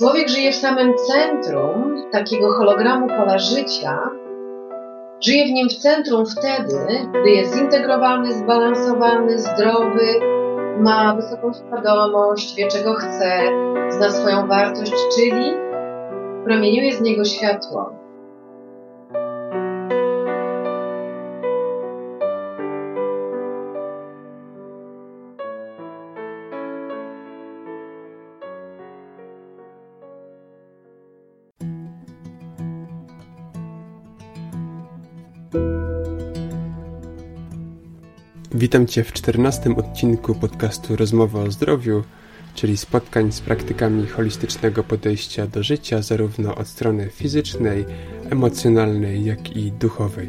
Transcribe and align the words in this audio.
Człowiek 0.00 0.28
żyje 0.28 0.52
w 0.52 0.54
samym 0.54 0.94
centrum 0.96 2.04
takiego 2.12 2.52
hologramu 2.52 3.08
pola 3.08 3.38
życia. 3.38 3.98
Żyje 5.20 5.46
w 5.46 5.50
nim 5.50 5.68
w 5.68 5.74
centrum 5.74 6.26
wtedy, 6.26 7.08
gdy 7.20 7.30
jest 7.30 7.54
zintegrowany, 7.54 8.32
zbalansowany, 8.32 9.38
zdrowy, 9.38 10.06
ma 10.78 11.14
wysoką 11.14 11.52
świadomość, 11.52 12.56
wie 12.56 12.68
czego 12.68 12.94
chce, 12.94 13.40
zna 13.88 14.10
swoją 14.10 14.46
wartość, 14.46 14.92
czyli 15.16 15.52
promieniuje 16.44 16.92
z 16.92 17.00
niego 17.00 17.24
światło. 17.24 17.99
Witam 38.60 38.86
Cię 38.86 39.04
w 39.04 39.12
czternastym 39.12 39.78
odcinku 39.78 40.34
podcastu 40.34 40.96
Rozmowa 40.96 41.40
o 41.40 41.50
zdrowiu, 41.50 42.02
czyli 42.54 42.76
spotkań 42.76 43.32
z 43.32 43.40
praktykami 43.40 44.06
holistycznego 44.06 44.84
podejścia 44.84 45.46
do 45.46 45.62
życia, 45.62 46.02
zarówno 46.02 46.54
od 46.54 46.68
strony 46.68 47.08
fizycznej, 47.10 47.84
emocjonalnej, 48.30 49.24
jak 49.24 49.56
i 49.56 49.72
duchowej. 49.72 50.28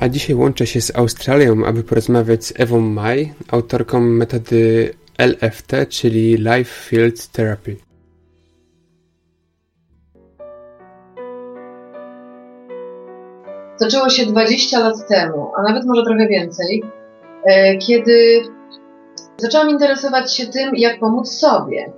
A 0.00 0.08
dzisiaj 0.08 0.36
łączę 0.36 0.66
się 0.66 0.80
z 0.80 0.96
Australią, 0.96 1.64
aby 1.64 1.82
porozmawiać 1.82 2.44
z 2.44 2.52
Ewą 2.56 2.80
Mai, 2.80 3.32
autorką 3.48 4.00
metody 4.00 4.94
LFT, 5.18 5.72
czyli 5.88 6.36
Life 6.36 6.88
Field 6.88 7.26
Therapy. 7.26 7.93
Zaczęło 13.84 14.08
się 14.08 14.26
20 14.26 14.80
lat 14.80 15.08
temu, 15.08 15.50
a 15.58 15.62
nawet 15.62 15.84
może 15.86 16.02
trochę 16.02 16.28
więcej, 16.28 16.82
e, 17.46 17.76
kiedy 17.76 18.42
zaczęłam 19.36 19.70
interesować 19.70 20.36
się 20.36 20.46
tym, 20.46 20.70
jak 20.76 21.00
pomóc 21.00 21.28
sobie. 21.28 21.92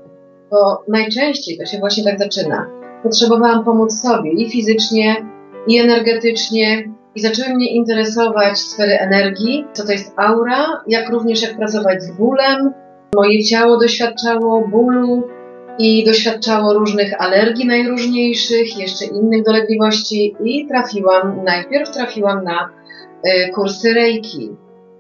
Bo 0.51 0.85
najczęściej 0.89 1.59
to 1.59 1.67
się 1.67 1.79
właśnie 1.79 2.05
tak 2.05 2.19
zaczyna. 2.19 2.67
Potrzebowałam 3.03 3.65
pomóc 3.65 4.01
sobie 4.01 4.33
i 4.33 4.51
fizycznie, 4.51 5.17
i 5.67 5.79
energetycznie, 5.79 6.85
i 7.15 7.21
zaczęły 7.21 7.55
mnie 7.55 7.71
interesować 7.71 8.59
sfery 8.59 8.99
energii, 8.99 9.65
co 9.73 9.87
to 9.87 9.93
jest 9.93 10.13
aura, 10.17 10.67
jak 10.87 11.11
również 11.11 11.43
jak 11.43 11.57
pracować 11.57 12.03
z 12.03 12.11
bólem. 12.11 12.73
Moje 13.15 13.45
ciało 13.45 13.79
doświadczało 13.81 14.69
bólu, 14.69 15.23
i 15.79 16.05
doświadczało 16.05 16.75
różnych 16.75 17.21
alergii 17.21 17.67
najróżniejszych, 17.67 18.79
jeszcze 18.79 19.05
innych 19.05 19.45
dolegliwości 19.45 20.37
i 20.45 20.67
trafiłam, 20.67 21.45
najpierw 21.45 21.91
trafiłam 21.91 22.45
na 22.45 22.69
y, 23.27 23.51
kursy 23.55 23.95
Reiki. 23.95 24.51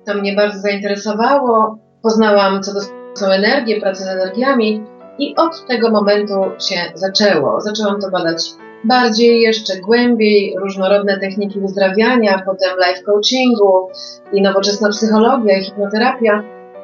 To 0.06 0.14
mnie 0.14 0.34
bardzo 0.34 0.58
zainteresowało, 0.58 1.78
poznałam 2.02 2.62
co 2.62 2.74
to 2.74 2.80
są 3.14 3.26
energie, 3.26 3.80
pracę 3.80 4.04
z 4.04 4.08
energiami 4.08 4.82
i 5.18 5.36
od 5.36 5.66
tego 5.66 5.90
momentu 5.90 6.34
się 6.68 6.76
zaczęło. 6.94 7.60
Zaczęłam 7.60 8.00
to 8.00 8.10
badać 8.10 8.50
bardziej, 8.84 9.40
jeszcze 9.40 9.80
głębiej, 9.80 10.54
różnorodne 10.58 11.20
techniki 11.20 11.60
uzdrawiania, 11.60 12.42
potem 12.46 12.70
life 12.88 13.02
coachingu 13.02 13.88
i 14.32 14.42
nowoczesna 14.42 14.88
psychologia 14.88 15.58
i 15.58 15.64
hipnoterapia, 15.64 16.42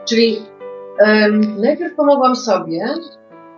czyli 0.09 0.43
najpierw 1.59 1.95
pomogłam 1.95 2.37
sobie, 2.37 2.85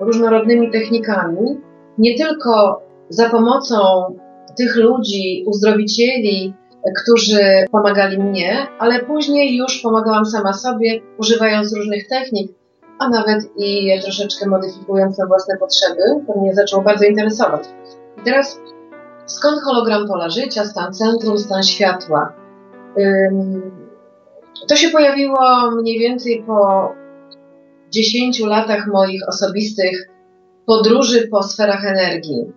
różnorodnymi 0.00 0.70
technikami, 0.70 1.60
nie 1.98 2.18
tylko 2.18 2.82
za 3.08 3.28
pomocą 3.30 3.78
tych 4.58 4.76
ludzi, 4.76 5.44
uzdrowicieli, 5.46 6.54
którzy 7.02 7.44
pomagali 7.72 8.18
mnie, 8.18 8.66
ale 8.78 9.00
później 9.00 9.56
już 9.56 9.80
pomagałam 9.82 10.26
sama 10.26 10.52
sobie, 10.52 11.00
używając 11.18 11.76
różnych 11.76 12.08
technik, 12.08 12.52
a 12.98 13.08
nawet 13.08 13.44
i 13.56 14.00
troszeczkę 14.02 14.48
modyfikując 14.48 15.18
na 15.18 15.26
własne 15.26 15.56
potrzeby. 15.56 16.02
To 16.26 16.40
mnie 16.40 16.54
zaczęło 16.54 16.82
bardzo 16.82 17.04
interesować. 17.04 17.64
I 18.20 18.24
teraz 18.24 18.60
skąd 19.26 19.62
hologram 19.62 20.08
pola 20.08 20.30
życia, 20.30 20.64
stan 20.64 20.92
centrum, 20.92 21.38
stan 21.38 21.62
światła? 21.62 22.32
To 24.68 24.76
się 24.76 24.88
pojawiło 24.88 25.70
mniej 25.70 25.98
więcej 25.98 26.44
po 26.46 26.88
10 27.94 28.40
latach 28.40 28.86
moich 28.86 29.28
osobistych 29.28 30.08
podróży 30.66 31.28
po 31.28 31.42
sferach 31.42 31.84
energii. 31.86 32.52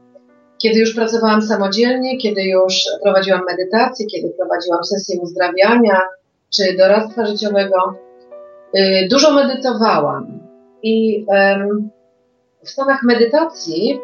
Kiedy 0.62 0.80
już 0.80 0.96
pracowałam 0.96 1.42
samodzielnie, 1.42 2.18
kiedy 2.18 2.44
już 2.44 2.74
prowadziłam 3.04 3.42
medytację, 3.46 4.06
kiedy 4.06 4.30
prowadziłam 4.30 4.84
sesje 4.84 5.22
uzdrawiania 5.22 6.02
czy 6.56 6.78
doradztwa 6.78 7.26
życiowego, 7.26 7.78
y, 8.76 9.08
dużo 9.12 9.34
medytowałam. 9.34 10.40
I 10.84 11.26
w 12.64 12.70
stanach 12.70 13.04
medytacji 13.04 14.00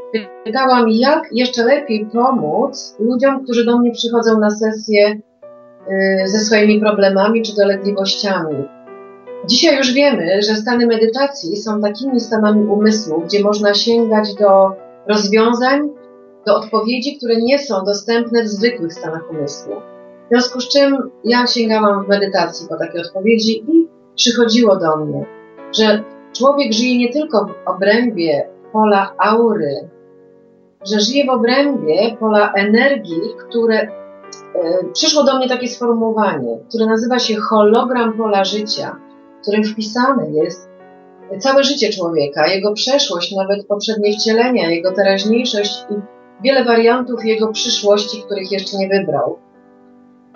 pytałam, 0.45 0.85
jak 0.89 1.23
jeszcze 1.31 1.63
lepiej 1.65 2.05
pomóc 2.13 2.95
ludziom, 2.99 3.43
którzy 3.43 3.65
do 3.65 3.79
mnie 3.79 3.91
przychodzą 3.91 4.39
na 4.39 4.49
sesję 4.49 5.09
y, 5.11 6.27
ze 6.27 6.39
swoimi 6.39 6.79
problemami 6.79 7.41
czy 7.41 7.55
dolegliwościami 7.55 8.55
Dzisiaj 9.45 9.77
już 9.77 9.93
wiemy, 9.93 10.41
że 10.41 10.55
stany 10.55 10.87
medytacji 10.87 11.57
są 11.57 11.81
takimi 11.81 12.19
stanami 12.19 12.65
umysłu, 12.67 13.21
gdzie 13.21 13.43
można 13.43 13.73
sięgać 13.73 14.35
do 14.35 14.71
rozwiązań, 15.07 15.89
do 16.45 16.55
odpowiedzi, 16.55 17.17
które 17.17 17.35
nie 17.35 17.59
są 17.59 17.83
dostępne 17.85 18.43
w 18.43 18.47
zwykłych 18.47 18.93
stanach 18.93 19.31
umysłu. 19.31 19.73
W 20.25 20.29
związku 20.29 20.61
z 20.61 20.69
czym 20.69 20.97
ja 21.23 21.47
sięgałam 21.47 22.05
w 22.05 22.07
medytacji 22.07 22.67
po 22.69 22.77
takie 22.77 23.01
odpowiedzi 23.01 23.63
i 23.67 23.87
przychodziło 24.15 24.75
do 24.75 24.97
mnie, 24.97 25.25
że 25.77 26.03
człowiek 26.33 26.73
żyje 26.73 26.97
nie 26.97 27.13
tylko 27.13 27.45
w 27.45 27.69
obrębie 27.69 28.47
pola 28.73 29.13
aury, 29.17 29.89
że 30.85 30.99
żyje 30.99 31.25
w 31.25 31.29
obrębie 31.29 32.17
pola 32.19 32.51
energii, 32.53 33.21
które 33.49 33.75
e, 33.75 33.89
przyszło 34.93 35.23
do 35.23 35.37
mnie 35.37 35.49
takie 35.49 35.67
sformułowanie, 35.67 36.57
które 36.69 36.85
nazywa 36.85 37.19
się 37.19 37.35
hologram 37.35 38.13
pola 38.17 38.45
życia 38.45 39.02
którym 39.43 39.63
wpisane 39.63 40.31
jest 40.31 40.69
całe 41.39 41.63
życie 41.63 41.89
człowieka, 41.89 42.47
jego 42.47 42.73
przeszłość, 42.73 43.35
nawet 43.35 43.67
poprzednie 43.67 44.13
wcielenia, 44.13 44.69
jego 44.69 44.91
teraźniejszość 44.91 45.85
i 45.89 45.93
wiele 46.43 46.65
wariantów 46.65 47.25
jego 47.25 47.47
przyszłości, 47.47 48.23
których 48.25 48.51
jeszcze 48.51 48.77
nie 48.77 48.89
wybrał. 48.89 49.39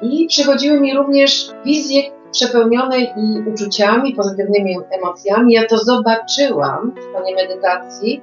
I 0.01 0.27
przychodziły 0.27 0.79
mi 0.79 0.95
również 0.95 1.51
wizje 1.65 2.01
przepełnione 2.31 2.99
i 2.99 3.49
uczuciami, 3.53 4.15
pozytywnymi 4.15 4.77
emocjami. 4.89 5.53
Ja 5.53 5.65
to 5.65 5.77
zobaczyłam 5.77 6.93
w 6.97 7.03
stanie 7.03 7.35
medytacji, 7.35 8.21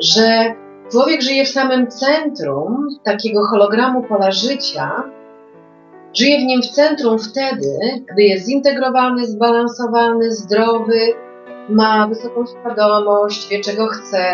że 0.00 0.54
człowiek 0.90 1.22
żyje 1.22 1.44
w 1.44 1.48
samym 1.48 1.86
centrum 1.86 2.88
takiego 3.04 3.46
hologramu 3.46 4.02
pola 4.02 4.30
życia, 4.32 5.02
Żyje 6.14 6.38
w 6.38 6.42
nim 6.42 6.62
w 6.62 6.66
centrum 6.66 7.18
wtedy, 7.18 7.78
gdy 8.12 8.22
jest 8.22 8.46
zintegrowany, 8.46 9.26
zbalansowany, 9.26 10.32
zdrowy, 10.32 11.00
ma 11.68 12.08
wysoką 12.08 12.44
świadomość, 12.46 13.48
wie 13.48 13.60
czego 13.60 13.86
chce, 13.86 14.24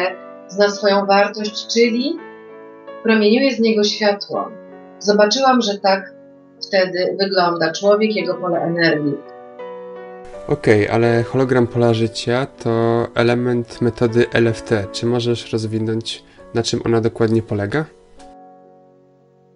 zna 0.48 0.70
swoją 0.70 1.06
wartość, 1.06 1.66
czyli 1.74 2.16
promieniuje 3.02 3.52
z 3.52 3.60
niego 3.60 3.84
światło. 3.84 4.48
Zobaczyłam, 4.98 5.62
że 5.62 5.78
tak 5.78 6.14
wtedy 6.66 7.16
wygląda 7.20 7.72
człowiek, 7.72 8.16
jego 8.16 8.34
pole 8.34 8.60
energii. 8.60 9.14
Okej, 10.48 10.82
okay, 10.84 10.94
ale 10.94 11.22
hologram 11.22 11.66
pola 11.66 11.94
życia 11.94 12.46
to 12.46 13.06
element 13.14 13.80
metody 13.80 14.26
LFT. 14.32 14.70
Czy 14.92 15.06
możesz 15.06 15.52
rozwinąć, 15.52 16.24
na 16.54 16.62
czym 16.62 16.80
ona 16.84 17.00
dokładnie 17.00 17.42
polega? 17.42 17.84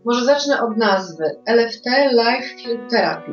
Może 0.06 0.24
zacznę 0.24 0.62
od 0.62 0.76
nazwy 0.76 1.24
LFT 1.46 1.86
Life 2.12 2.62
Field 2.62 2.90
Therapy. 2.90 3.32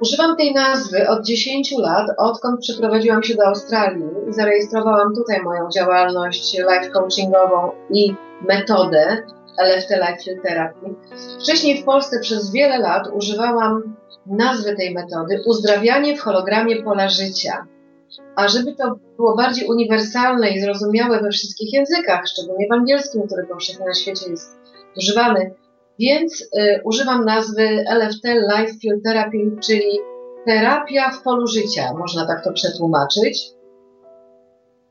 Używam 0.00 0.36
tej 0.36 0.54
nazwy 0.54 1.08
od 1.08 1.24
10 1.24 1.74
lat, 1.78 2.06
odkąd 2.18 2.60
przeprowadziłam 2.60 3.22
się 3.22 3.34
do 3.34 3.46
Australii 3.46 4.04
i 4.30 4.32
zarejestrowałam 4.32 5.14
tutaj 5.14 5.42
moją 5.42 5.68
działalność 5.70 6.54
life 6.58 6.90
coachingową 6.90 7.70
i 7.90 8.14
metodę 8.48 9.22
LFT 9.58 9.90
Life 9.90 10.22
Field 10.24 10.42
Therapy. 10.42 10.94
Wcześniej 11.40 11.82
w 11.82 11.84
Polsce 11.84 12.20
przez 12.20 12.52
wiele 12.52 12.78
lat 12.78 13.08
używałam 13.14 13.96
nazwy 14.26 14.76
tej 14.76 14.94
metody 14.94 15.42
uzdrawianie 15.46 16.16
w 16.16 16.20
hologramie 16.20 16.82
pola 16.82 17.08
życia. 17.08 17.66
A 18.36 18.48
żeby 18.48 18.74
to 18.74 18.96
było 19.16 19.36
bardziej 19.36 19.68
uniwersalne 19.68 20.50
i 20.50 20.60
zrozumiałe 20.60 21.20
we 21.20 21.30
wszystkich 21.30 21.72
językach, 21.72 22.28
szczególnie 22.28 22.66
w 22.70 22.72
angielskim, 22.72 23.22
który 23.22 23.46
powszechnie 23.46 23.86
na 23.86 23.94
świecie 23.94 24.30
jest 24.30 24.61
używany. 24.96 25.54
Więc 25.98 26.42
y, 26.42 26.80
używam 26.84 27.24
nazwy 27.24 27.84
LFT 27.88 28.24
Life 28.24 28.74
Field 28.82 29.04
Therapy, 29.04 29.38
czyli 29.62 29.98
terapia 30.46 31.10
w 31.10 31.22
polu 31.22 31.46
życia, 31.46 31.92
można 31.98 32.26
tak 32.26 32.44
to 32.44 32.52
przetłumaczyć. 32.52 33.52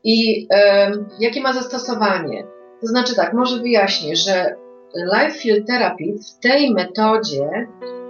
I 0.04 0.46
e, 0.54 0.90
jakie 1.18 1.40
ma 1.40 1.52
zastosowanie? 1.52 2.46
To 2.80 2.86
znaczy 2.86 3.16
tak, 3.16 3.32
może 3.32 3.58
wyjaśnię, 3.58 4.16
że 4.16 4.56
Life 4.94 5.38
Field 5.38 5.66
Therapy 5.66 6.04
w 6.04 6.42
tej 6.42 6.72
metodzie 6.74 7.68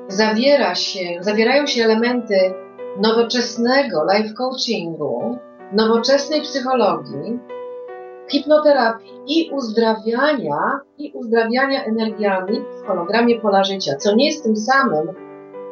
zawiera 0.09 0.75
się, 0.75 1.01
zawierają 1.21 1.67
się 1.67 1.85
elementy 1.85 2.55
nowoczesnego 3.01 4.07
life 4.13 4.35
coachingu, 4.35 5.39
nowoczesnej 5.73 6.41
psychologii, 6.41 7.39
hipnoterapii 8.33 9.13
i 9.27 9.51
uzdrawiania, 9.51 10.81
i 10.99 11.13
uzdrawiania 11.15 11.85
energiami 11.85 12.61
w 12.61 12.87
hologramie 12.87 13.41
pola 13.41 13.65
życia, 13.65 13.97
co 13.97 14.15
nie 14.15 14.27
jest 14.27 14.45
tym 14.45 14.57
samym, 14.57 15.09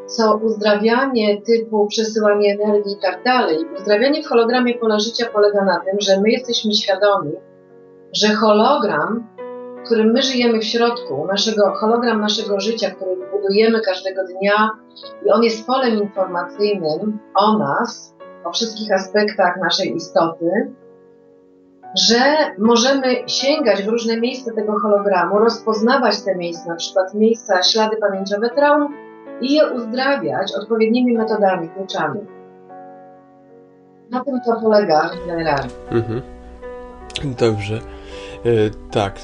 co 0.07 0.37
uzdrawianie 0.37 1.43
typu 1.43 1.87
przesyłanie 1.87 2.55
energii 2.55 2.93
i 2.93 3.03
tak 3.03 3.25
dalej. 3.25 3.57
Uzdrawianie 3.79 4.23
w 4.23 4.27
hologramie 4.27 4.75
pola 4.75 4.99
życia 4.99 5.27
polega 5.33 5.65
na 5.65 5.81
tym, 5.81 6.01
że 6.01 6.21
my 6.21 6.31
jesteśmy 6.31 6.75
świadomi, 6.75 7.33
że 8.13 8.29
hologram, 8.29 9.27
w 9.81 9.87
którym 9.87 10.13
my 10.13 10.23
żyjemy 10.23 10.59
w 10.59 10.65
środku, 10.65 11.27
naszego, 11.27 11.75
hologram 11.75 12.21
naszego 12.21 12.61
życia, 12.61 12.91
który 12.91 13.17
budujemy 13.33 13.81
każdego 13.81 14.23
dnia 14.25 14.71
i 15.27 15.31
on 15.31 15.43
jest 15.43 15.67
polem 15.67 15.99
informacyjnym 15.99 17.19
o 17.35 17.59
nas, 17.59 18.15
o 18.45 18.53
wszystkich 18.53 18.93
aspektach 18.93 19.57
naszej 19.57 19.97
istoty, 19.97 20.51
że 21.95 22.21
możemy 22.59 23.17
sięgać 23.27 23.83
w 23.83 23.89
różne 23.89 24.21
miejsca 24.21 24.55
tego 24.55 24.79
hologramu, 24.79 25.39
rozpoznawać 25.39 26.23
te 26.23 26.37
miejsca, 26.37 26.69
na 26.69 26.77
przykład 26.77 27.15
miejsca, 27.15 27.63
ślady 27.63 27.97
pamięciowe 27.97 28.51
traum 28.51 28.95
i 29.41 29.55
je 29.55 29.71
uzdrawiać 29.71 30.53
odpowiednimi 30.63 31.13
metodami, 31.13 31.69
kluczami. 31.69 32.21
Na 34.11 34.25
tym 34.25 34.41
to 34.47 34.61
polega 34.61 35.11
generalnie. 35.27 35.71
Mhm. 35.91 36.23
Dobrze. 37.25 37.81
E, 38.45 38.51
tak, 38.91 39.19
e, 39.19 39.21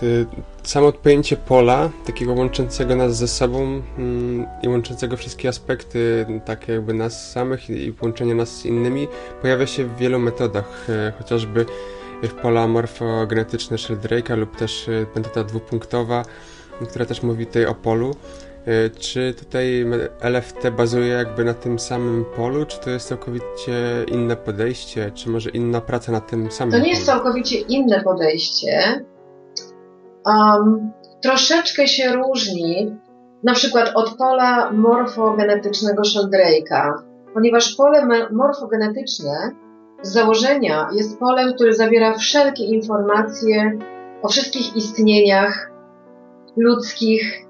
samo 0.62 0.92
pojęcie 0.92 1.36
pola, 1.36 1.90
takiego 2.06 2.32
łączącego 2.32 2.96
nas 2.96 3.16
ze 3.16 3.28
sobą 3.28 3.82
mm, 3.98 4.46
i 4.62 4.68
łączącego 4.68 5.16
wszystkie 5.16 5.48
aspekty, 5.48 6.26
tak 6.44 6.68
jakby 6.68 6.94
nas 6.94 7.32
samych 7.32 7.70
i 7.70 7.92
połączenie 7.92 8.34
nas 8.34 8.48
z 8.48 8.66
innymi, 8.66 9.08
pojawia 9.42 9.66
się 9.66 9.84
w 9.84 9.96
wielu 9.96 10.18
metodach, 10.18 10.86
e, 10.88 11.12
chociażby 11.18 11.66
pola 12.42 12.66
morfogenetyczne 12.66 13.76
Sheldrake'a 13.76 14.36
lub 14.36 14.56
też 14.56 14.90
metoda 15.16 15.44
dwupunktowa, 15.44 16.24
która 16.88 17.06
też 17.06 17.22
mówi 17.22 17.46
tutaj 17.46 17.66
o 17.66 17.74
polu. 17.74 18.14
Czy 18.98 19.34
tutaj 19.38 19.86
LFT 20.20 20.70
bazuje 20.70 21.06
jakby 21.06 21.44
na 21.44 21.54
tym 21.54 21.78
samym 21.78 22.24
polu, 22.36 22.66
czy 22.66 22.80
to 22.80 22.90
jest 22.90 23.08
całkowicie 23.08 24.04
inne 24.06 24.36
podejście, 24.36 25.10
czy 25.14 25.30
może 25.30 25.50
inna 25.50 25.80
praca 25.80 26.12
na 26.12 26.20
tym 26.20 26.50
samym 26.50 26.72
To 26.72 26.78
nie 26.78 26.90
jest 26.90 27.06
całkowicie 27.06 27.58
inne 27.58 28.00
podejście. 28.00 29.04
Um, 30.26 30.92
troszeczkę 31.22 31.88
się 31.88 32.12
różni 32.12 32.96
na 33.42 33.54
przykład 33.54 33.92
od 33.94 34.16
pola 34.16 34.70
morfogenetycznego 34.72 36.02
Sheldrake'a, 36.02 36.92
ponieważ 37.34 37.74
pole 37.74 38.28
morfogenetyczne 38.32 39.50
z 40.06 40.12
założenia 40.12 40.88
jest 40.92 41.18
polem, 41.18 41.54
który 41.54 41.74
zawiera 41.74 42.14
wszelkie 42.14 42.64
informacje 42.64 43.78
o 44.22 44.28
wszystkich 44.28 44.76
istnieniach 44.76 45.70
ludzkich, 46.56 47.46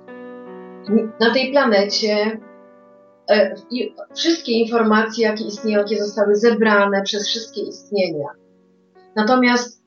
na 1.21 1.35
tej 1.35 1.51
planecie 1.51 2.41
e, 3.31 3.55
wszystkie 4.15 4.53
informacje, 4.53 5.29
jakie 5.29 5.45
istnieją, 5.45 5.79
jakie 5.79 6.05
zostały 6.05 6.37
zebrane 6.37 7.03
przez 7.03 7.29
wszystkie 7.29 7.61
istnienia. 7.61 8.29
Natomiast 9.17 9.83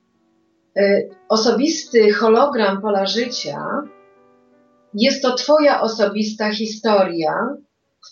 e, 0.76 1.02
osobisty 1.28 2.12
hologram 2.12 2.82
pola 2.82 3.06
życia 3.06 3.82
jest 4.94 5.22
to 5.22 5.34
Twoja 5.34 5.80
osobista 5.80 6.50
historia 6.52 7.56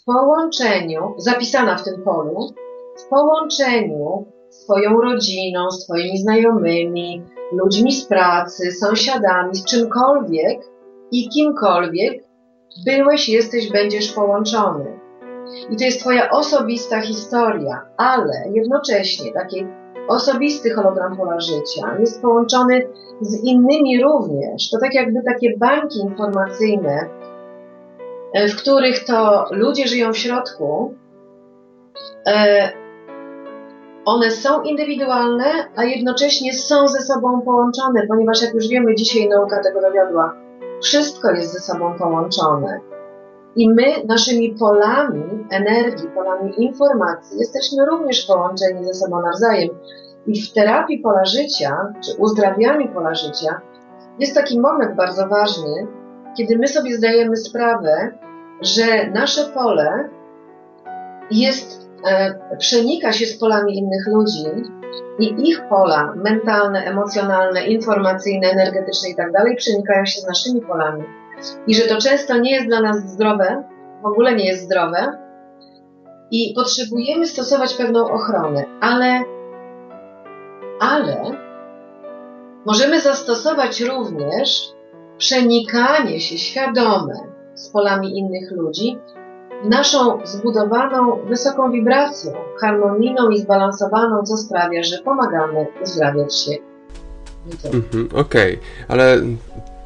w 0.01 0.05
połączeniu, 0.05 1.15
zapisana 1.19 1.77
w 1.77 1.85
tym 1.85 2.03
polu, 2.03 2.55
w 2.99 3.09
połączeniu 3.09 4.38
z 4.51 4.65
Twoją 4.65 5.01
rodziną, 5.01 5.71
z 5.71 5.85
Twoimi 5.85 6.19
znajomymi, 6.19 7.23
ludźmi 7.53 7.93
z 7.93 8.07
pracy, 8.07 8.73
sąsiadami, 8.73 9.55
z 9.55 9.65
czymkolwiek 9.65 10.61
i 11.13 11.29
kimkolwiek, 11.29 12.29
Byłeś, 12.85 13.29
jesteś, 13.29 13.73
będziesz 13.73 14.13
połączony. 14.13 14.99
I 15.71 15.77
to 15.77 15.85
jest 15.85 16.01
Twoja 16.01 16.31
osobista 16.31 17.01
historia, 17.01 17.83
ale 17.97 18.33
jednocześnie 18.53 19.33
taki 19.33 19.67
osobisty 20.09 20.71
hologram 20.71 21.17
pola 21.17 21.41
życia 21.41 21.97
jest 21.99 22.23
połączony 22.23 22.89
z 23.21 23.45
innymi 23.45 24.03
również. 24.03 24.71
To 24.71 24.79
tak 24.81 24.95
jakby 24.95 25.23
takie 25.23 25.57
bańki 25.57 25.99
informacyjne, 25.99 27.09
e, 28.33 28.49
w 28.49 28.57
których 28.57 29.05
to 29.05 29.47
ludzie 29.51 29.89
żyją 29.89 30.13
w 30.13 30.19
środku. 30.19 30.95
One 34.09 34.31
są 34.31 34.63
indywidualne, 34.63 35.45
a 35.77 35.85
jednocześnie 35.85 36.55
są 36.55 36.89
ze 36.89 37.01
sobą 37.01 37.41
połączone, 37.41 38.07
ponieważ 38.09 38.43
jak 38.43 38.55
już 38.55 38.69
wiemy, 38.69 38.95
dzisiaj 38.95 39.29
nauka 39.29 39.63
tego 39.63 39.81
dowiodła, 39.81 40.35
wszystko 40.83 41.31
jest 41.31 41.53
ze 41.53 41.61
sobą 41.61 41.99
połączone. 41.99 42.81
I 43.57 43.71
my 43.71 44.05
naszymi 44.07 44.55
polami 44.61 45.47
energii, 45.51 46.09
polami 46.15 46.53
informacji 46.65 47.39
jesteśmy 47.39 47.87
również 47.87 48.27
połączeni 48.27 48.85
ze 48.85 48.95
sobą 48.95 49.23
nawzajem. 49.23 49.69
I 50.27 50.43
w 50.43 50.53
terapii 50.53 50.99
pola 50.99 51.25
życia, 51.25 51.93
czy 52.05 52.17
uzdrawianiu 52.19 52.95
pola 52.95 53.15
życia, 53.15 53.61
jest 54.19 54.35
taki 54.35 54.61
moment 54.61 54.97
bardzo 54.97 55.29
ważny, 55.29 55.87
kiedy 56.37 56.59
my 56.59 56.69
sobie 56.69 56.97
zdajemy 56.97 57.37
sprawę, 57.37 58.13
że 58.63 59.11
nasze 59.11 59.45
pole 59.45 60.09
jest, 61.31 61.88
przenika 62.59 63.13
się 63.13 63.27
z 63.27 63.39
polami 63.39 63.79
innych 63.79 64.07
ludzi 64.07 64.47
i 65.19 65.49
ich 65.49 65.69
pola 65.69 66.15
mentalne, 66.17 66.85
emocjonalne, 66.85 67.67
informacyjne, 67.67 68.49
energetyczne 68.49 69.09
i 69.09 69.17
tak 69.17 69.33
dalej 69.33 69.57
przenikają 69.57 70.07
się 70.07 70.21
z 70.21 70.27
naszymi 70.27 70.61
polami. 70.61 71.05
I 71.67 71.75
że 71.75 71.83
to 71.83 71.97
często 71.97 72.39
nie 72.39 72.51
jest 72.51 72.67
dla 72.67 72.81
nas 72.81 73.11
zdrowe, 73.11 73.65
w 74.03 74.07
ogóle 74.07 74.35
nie 74.35 74.47
jest 74.47 74.63
zdrowe 74.63 75.19
i 76.31 76.53
potrzebujemy 76.57 77.27
stosować 77.27 77.75
pewną 77.75 78.11
ochronę, 78.11 78.65
ale, 78.81 79.23
ale 80.81 81.17
możemy 82.67 83.01
zastosować 83.01 83.81
również 83.81 84.73
przenikanie 85.19 86.21
się 86.21 86.39
świadome 86.39 87.15
z 87.55 87.71
polami 87.71 88.19
innych 88.19 88.51
ludzi 88.51 88.99
naszą 89.65 90.27
zbudowaną 90.27 91.19
wysoką 91.29 91.71
wibracją, 91.71 92.33
harmonijną 92.61 93.31
i 93.31 93.39
zbalansowaną, 93.39 94.23
co 94.23 94.37
sprawia, 94.37 94.83
że 94.83 94.99
pomagamy 94.99 95.67
uzdrawiać 95.83 96.39
się. 96.39 96.53
Mhm, 97.65 98.09
Okej, 98.15 98.55
okay. 98.55 98.59
ale 98.89 99.21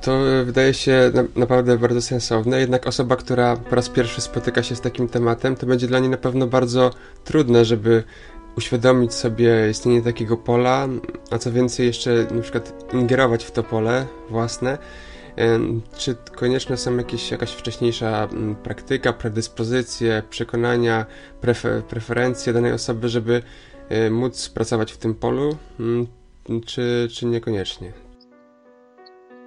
to 0.00 0.12
wydaje 0.45 0.75
się 0.75 1.11
na, 1.14 1.25
naprawdę 1.37 1.79
bardzo 1.79 2.02
sensowne, 2.02 2.61
jednak 2.61 2.87
osoba, 2.87 3.17
która 3.17 3.57
po 3.57 3.76
raz 3.76 3.88
pierwszy 3.88 4.21
spotyka 4.21 4.62
się 4.62 4.76
z 4.76 4.81
takim 4.81 5.09
tematem, 5.09 5.57
to 5.57 5.67
będzie 5.67 5.87
dla 5.87 5.99
niej 5.99 6.11
na 6.11 6.17
pewno 6.17 6.47
bardzo 6.47 6.91
trudne, 7.25 7.64
żeby 7.64 8.05
uświadomić 8.57 9.14
sobie 9.14 9.71
istnienie 9.71 10.02
takiego 10.02 10.37
pola, 10.37 10.88
a 11.31 11.38
co 11.38 11.52
więcej 11.52 11.87
jeszcze 11.87 12.26
na 12.31 12.43
przykład 12.43 12.95
ingerować 12.95 13.45
w 13.45 13.50
to 13.50 13.62
pole 13.62 14.07
własne 14.31 14.79
czy 15.98 16.14
konieczne 16.36 16.76
są 16.76 16.96
jakieś, 16.96 17.30
jakaś 17.30 17.52
wcześniejsza 17.52 18.28
mm, 18.32 18.56
praktyka, 18.56 19.12
predyspozycje, 19.12 20.22
przekonania, 20.30 21.06
prefer, 21.40 21.84
preferencje 21.84 22.52
danej 22.52 22.72
osoby, 22.72 23.08
żeby 23.08 23.42
e, 23.88 24.10
móc 24.10 24.48
pracować 24.48 24.92
w 24.92 24.98
tym 24.98 25.14
polu, 25.14 25.56
mm, 25.80 26.06
czy, 26.66 27.08
czy 27.12 27.26
niekoniecznie? 27.26 27.92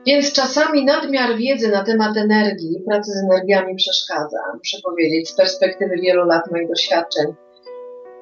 Więc 0.08 0.32
czasami 0.32 0.86
nadmiar 0.86 1.38
wiedzy 1.38 1.72
na 1.72 1.84
temat 1.84 2.18
energii, 2.18 2.82
pracy 2.88 3.12
z 3.12 3.24
energiami 3.24 3.76
przeszkadza, 3.76 4.38
muszę 4.58 4.78
powiedzieć, 4.84 5.30
z 5.30 5.36
perspektywy 5.36 5.96
wielu 5.96 6.26
lat 6.26 6.52
moich 6.52 6.70
doświadczeń. 6.70 7.26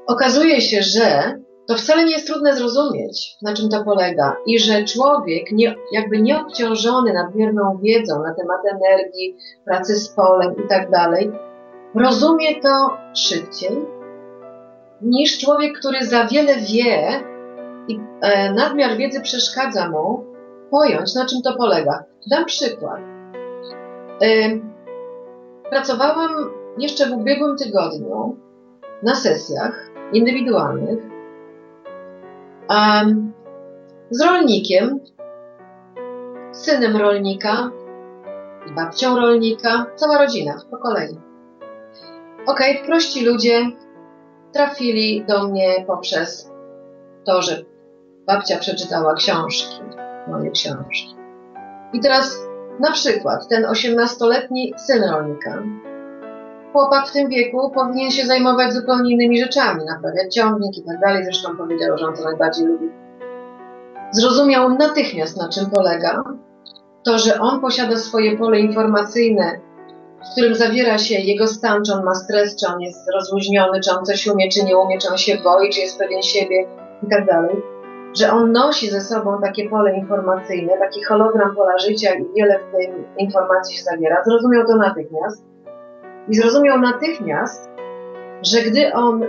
Okazuje 0.07 0.61
się, 0.61 0.81
że 0.81 1.39
to 1.67 1.75
wcale 1.75 2.05
nie 2.05 2.11
jest 2.11 2.27
trudne 2.27 2.55
zrozumieć, 2.55 3.37
na 3.41 3.53
czym 3.53 3.69
to 3.69 3.83
polega 3.83 4.35
i 4.45 4.59
że 4.59 4.83
człowiek 4.83 5.51
nie, 5.51 5.75
jakby 5.91 6.21
nieobciążony 6.21 7.13
nadmierną 7.13 7.79
wiedzą 7.83 8.23
na 8.23 8.33
temat 8.33 8.61
energii, 8.71 9.37
pracy 9.65 9.95
z 9.95 10.09
polem 10.09 10.55
i 10.65 10.67
tak 10.67 10.89
dalej, 10.89 11.31
rozumie 11.95 12.61
to 12.61 12.97
szybciej 13.13 13.85
niż 15.01 15.37
człowiek, 15.37 15.79
który 15.79 16.05
za 16.05 16.25
wiele 16.25 16.55
wie 16.55 17.23
i 17.87 17.99
e, 18.21 18.53
nadmiar 18.53 18.97
wiedzy 18.97 19.21
przeszkadza 19.21 19.89
mu 19.89 20.25
pojąć, 20.71 21.15
na 21.15 21.25
czym 21.25 21.41
to 21.41 21.53
polega. 21.57 22.03
Dam 22.29 22.45
przykład. 22.45 22.99
E, 24.21 24.59
pracowałam 25.69 26.31
jeszcze 26.77 27.09
w 27.09 27.13
ubiegłym 27.13 27.57
tygodniu 27.57 28.37
na 29.03 29.15
sesjach 29.15 29.89
indywidualnych 30.13 31.12
z 34.11 34.21
rolnikiem, 34.21 34.99
synem 36.51 36.97
rolnika, 36.97 37.71
babcią 38.75 39.15
rolnika, 39.15 39.85
cała 39.95 40.17
rodzina 40.17 40.53
po 40.71 40.77
kolei. 40.77 41.17
Okej, 42.47 42.83
prości 42.85 43.25
ludzie 43.25 43.61
trafili 44.53 45.25
do 45.27 45.47
mnie 45.47 45.83
poprzez 45.87 46.51
to, 47.25 47.41
że 47.41 47.63
babcia 48.27 48.57
przeczytała 48.57 49.13
książki, 49.13 49.79
moje 50.27 50.51
książki. 50.51 51.15
I 51.93 51.99
teraz 51.99 52.47
na 52.79 52.91
przykład 52.91 53.47
ten 53.47 53.63
18-letni 53.63 54.73
syn 54.77 55.03
rolnika, 55.03 55.63
chłopak 56.73 57.07
w 57.07 57.11
tym 57.11 57.29
wieku 57.29 57.71
powinien 57.71 58.11
się 58.11 58.25
zajmować 58.25 58.73
zupełnie 58.73 59.13
innymi 59.13 59.39
rzeczami, 59.39 59.85
naprawiać 59.85 60.35
ciągnik 60.35 60.77
i 60.77 60.83
tak 60.83 60.99
dalej. 60.99 61.23
Zresztą 61.23 61.57
powiedział, 61.57 61.97
że 61.97 62.05
on 62.05 62.15
to 62.15 62.23
najbardziej 62.23 62.65
lubi. 62.65 62.89
Zrozumiał 64.11 64.69
natychmiast, 64.69 65.37
na 65.37 65.49
czym 65.49 65.69
polega 65.69 66.23
to, 67.03 67.17
że 67.17 67.39
on 67.39 67.61
posiada 67.61 67.97
swoje 67.97 68.37
pole 68.37 68.59
informacyjne, 68.59 69.59
w 70.25 70.31
którym 70.31 70.55
zawiera 70.55 70.97
się 70.97 71.15
jego 71.15 71.47
stan, 71.47 71.83
czy 71.83 71.93
on 71.93 72.03
ma 72.03 72.15
stres, 72.15 72.55
czy 72.55 72.67
on 72.67 72.81
jest 72.81 73.11
rozluźniony, 73.13 73.79
czy 73.79 73.91
on 73.91 74.05
coś 74.05 74.27
umie, 74.27 74.49
czy 74.49 74.63
nie 74.63 74.77
umie, 74.77 74.97
czy 74.97 75.09
on 75.09 75.17
się 75.17 75.37
boi, 75.43 75.69
czy 75.69 75.79
jest 75.79 75.99
pewien 75.99 76.21
siebie 76.21 76.67
i 77.03 77.09
tak 77.09 77.25
dalej. 77.25 77.55
Że 78.19 78.31
on 78.31 78.51
nosi 78.51 78.89
ze 78.89 79.01
sobą 79.01 79.41
takie 79.41 79.69
pole 79.69 79.95
informacyjne, 79.95 80.77
taki 80.77 81.03
hologram 81.03 81.55
pola 81.55 81.77
życia 81.77 82.13
i 82.13 82.25
wiele 82.35 82.59
w 82.59 82.71
tej 82.71 82.93
informacji 83.17 83.77
się 83.77 83.83
zawiera. 83.83 84.23
Zrozumiał 84.23 84.67
to 84.67 84.75
natychmiast. 84.75 85.52
I 86.29 86.35
zrozumiał 86.35 86.81
natychmiast, 86.81 87.69
że 88.43 88.61
gdy 88.61 88.93
on 88.93 89.23
y, 89.23 89.27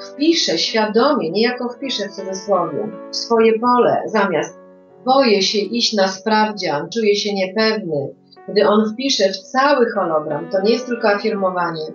wpisze 0.00 0.58
świadomie, 0.58 1.30
niejako 1.30 1.68
wpisze 1.68 2.08
w 2.08 2.12
cudzysłowie, 2.12 2.88
w 3.10 3.16
swoje 3.16 3.58
pole, 3.58 4.02
zamiast 4.06 4.58
boję 5.04 5.42
się 5.42 5.58
iść 5.58 5.94
na 5.94 6.08
sprawdzian, 6.08 6.88
czuję 6.90 7.16
się 7.16 7.34
niepewny, 7.34 8.14
gdy 8.48 8.68
on 8.68 8.92
wpisze 8.92 9.28
w 9.28 9.38
cały 9.38 9.90
hologram, 9.90 10.50
to 10.50 10.62
nie 10.62 10.72
jest 10.72 10.86
tylko 10.86 11.08
afirmowanie, 11.08 11.86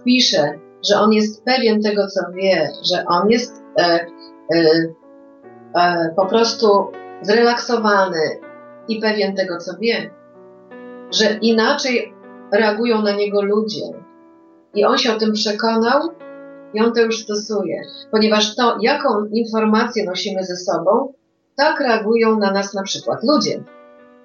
wpisze, 0.00 0.58
że 0.88 1.00
on 1.00 1.12
jest 1.12 1.44
pewien 1.44 1.82
tego, 1.82 2.06
co 2.06 2.20
wie, 2.34 2.70
że 2.82 3.04
on 3.06 3.30
jest 3.30 3.62
e, 3.78 3.82
e, 3.82 4.06
e, 5.76 6.14
po 6.16 6.26
prostu 6.26 6.86
zrelaksowany 7.22 8.40
i 8.88 9.00
pewien 9.00 9.36
tego, 9.36 9.58
co 9.58 9.72
wie, 9.80 10.10
że 11.10 11.38
inaczej 11.42 12.13
reagują 12.56 13.02
na 13.02 13.12
niego 13.12 13.42
ludzie. 13.42 13.82
I 14.74 14.84
on 14.84 14.98
się 14.98 15.12
o 15.12 15.18
tym 15.18 15.32
przekonał 15.32 16.00
i 16.74 16.80
on 16.80 16.92
to 16.92 17.00
już 17.00 17.22
stosuje, 17.22 17.82
ponieważ 18.10 18.56
to, 18.56 18.76
jaką 18.80 19.24
informację 19.24 20.04
nosimy 20.04 20.44
ze 20.44 20.56
sobą, 20.56 21.12
tak 21.56 21.80
reagują 21.80 22.38
na 22.38 22.52
nas 22.52 22.74
na 22.74 22.82
przykład 22.82 23.18
ludzie. 23.22 23.64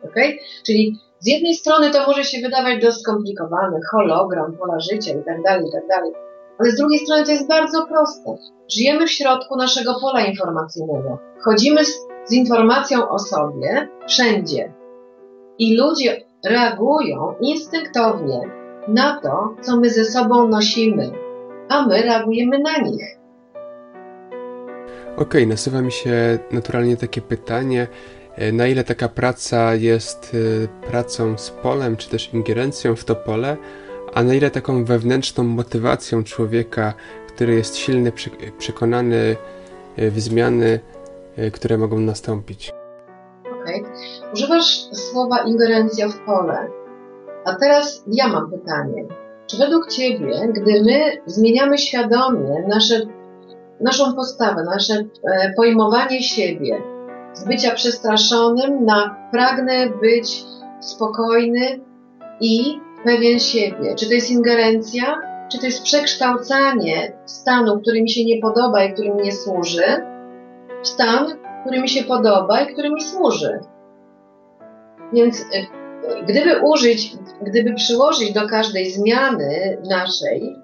Okay? 0.03 0.37
Czyli 0.65 0.99
z 1.19 1.27
jednej 1.27 1.53
strony 1.53 1.91
to 1.91 2.07
może 2.07 2.23
się 2.23 2.41
wydawać 2.41 2.81
dość 2.81 2.97
skomplikowane, 2.97 3.79
hologram, 3.91 4.57
pola 4.57 4.79
życia 4.79 5.11
i 5.11 5.23
tak 5.25 5.41
dalej, 5.43 5.65
tak 5.73 5.87
dalej. 5.87 6.11
Ale 6.59 6.71
z 6.71 6.75
drugiej 6.75 6.99
strony 6.99 7.23
to 7.23 7.31
jest 7.31 7.47
bardzo 7.47 7.87
proste. 7.87 8.35
Żyjemy 8.71 9.07
w 9.07 9.11
środku 9.11 9.57
naszego 9.57 9.99
pola 10.01 10.25
informacyjnego. 10.25 11.19
Chodzimy 11.43 11.85
z, 11.85 11.91
z 12.25 12.33
informacją 12.33 13.09
o 13.09 13.19
sobie 13.19 13.87
wszędzie. 14.07 14.73
I 15.59 15.77
ludzie 15.77 16.28
reagują 16.45 17.35
instynktownie 17.41 18.41
na 18.87 19.19
to, 19.21 19.55
co 19.61 19.79
my 19.79 19.89
ze 19.89 20.05
sobą 20.05 20.47
nosimy, 20.47 21.11
a 21.69 21.87
my 21.87 22.01
reagujemy 22.01 22.59
na 22.59 22.77
nich. 22.77 23.19
Okej, 25.13 25.43
okay, 25.43 25.47
nasuwa 25.47 25.81
mi 25.81 25.91
się 25.91 26.39
naturalnie 26.51 26.97
takie 26.97 27.21
pytanie, 27.21 27.87
e, 28.35 28.51
na 28.51 28.67
ile 28.67 28.83
taka 28.83 29.07
praca 29.09 29.75
jest 29.75 30.35
e, 30.83 30.87
pracą 30.87 31.37
z 31.37 31.49
polem, 31.49 31.97
czy 31.97 32.09
też 32.09 32.33
ingerencją 32.33 32.95
w 32.95 33.05
to 33.05 33.15
pole, 33.15 33.57
a 34.13 34.23
na 34.23 34.33
ile 34.33 34.51
taką 34.51 34.85
wewnętrzną 34.85 35.43
motywacją 35.43 36.23
człowieka, 36.23 36.93
który 37.27 37.55
jest 37.55 37.75
silny, 37.77 38.11
przekonany 38.57 39.35
e, 39.95 40.11
w 40.11 40.19
zmiany, 40.19 40.79
które 41.53 41.77
mogą 41.77 41.99
nastąpić. 41.99 42.73
Okej. 43.61 43.81
Okay. 43.81 44.18
Używasz 44.33 44.81
słowa 44.93 45.39
ingerencja 45.39 46.07
w 46.07 46.19
pole. 46.25 46.67
A 47.45 47.55
teraz 47.55 48.03
ja 48.07 48.27
mam 48.27 48.51
pytanie. 48.51 49.05
Czy 49.47 49.57
według 49.57 49.87
Ciebie, 49.87 50.47
gdy 50.53 50.83
my 50.83 51.21
zmieniamy 51.25 51.77
świadomie 51.77 52.63
nasze, 52.67 53.01
naszą 53.81 54.13
postawę, 54.13 54.63
nasze 54.63 54.93
e, 54.93 55.53
pojmowanie 55.57 56.23
siebie 56.23 56.81
z 57.33 57.45
bycia 57.45 57.71
przestraszonym 57.71 58.85
na 58.85 59.29
pragnę 59.31 59.89
być 59.89 60.43
spokojny 60.79 61.79
i 62.41 62.79
pewien 63.03 63.39
siebie, 63.39 63.95
czy 63.95 64.07
to 64.07 64.13
jest 64.13 64.31
ingerencja, 64.31 65.15
czy 65.51 65.59
to 65.59 65.65
jest 65.65 65.83
przekształcanie 65.83 67.13
stanu, 67.25 67.81
który 67.81 68.01
mi 68.01 68.09
się 68.09 68.25
nie 68.25 68.41
podoba 68.41 68.83
i 68.83 68.93
który 68.93 69.09
mi 69.09 69.21
nie 69.23 69.31
służy, 69.31 69.83
w 70.83 70.87
stan, 70.87 71.27
który 71.61 71.81
mi 71.81 71.89
się 71.89 72.03
podoba 72.03 72.61
i 72.61 72.73
który 72.73 72.89
mi 72.89 73.01
służy? 73.01 73.59
Więc 75.13 75.41
y, 75.41 75.45
gdyby 76.27 76.61
użyć, 76.63 77.15
gdyby 77.41 77.73
przyłożyć 77.73 78.33
do 78.33 78.47
każdej 78.47 78.91
zmiany 78.91 79.77
naszej, 79.89 80.55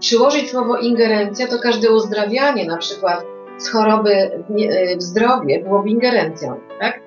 przyłożyć 0.00 0.50
słowo 0.50 0.76
ingerencja, 0.76 1.46
to 1.46 1.58
każde 1.58 1.90
uzdrawianie 1.90 2.66
na 2.66 2.76
przykład 2.76 3.24
z 3.58 3.68
choroby 3.68 4.44
w 4.98 5.02
zdrowie 5.02 5.62
byłoby 5.62 5.88
ingerencją, 5.90 6.60
tak? 6.80 7.00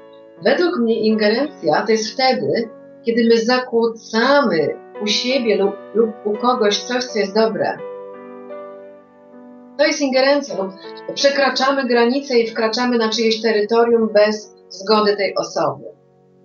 Według 0.44 0.80
mnie 0.80 1.00
ingerencja 1.00 1.86
to 1.86 1.92
jest 1.92 2.14
wtedy, 2.14 2.70
kiedy 3.06 3.28
my 3.30 3.38
zakłócamy 3.38 4.76
u 5.02 5.08
siebie 5.08 5.58
lub, 5.58 5.76
lub 5.94 6.10
u 6.26 6.38
kogoś 6.38 6.78
coś, 6.78 7.04
co 7.04 7.20
jest 7.20 7.36
dobre. 7.36 7.78
To 9.78 9.86
jest 9.86 10.02
ingerencja 10.02 10.56
przekraczamy 11.14 11.88
granice 11.88 12.40
i 12.40 12.48
wkraczamy 12.48 12.98
na 12.98 13.10
czyjeś 13.10 13.42
terytorium 13.42 14.10
bez 14.14 14.56
zgody 14.70 15.16
tej 15.16 15.36
osoby 15.36 15.86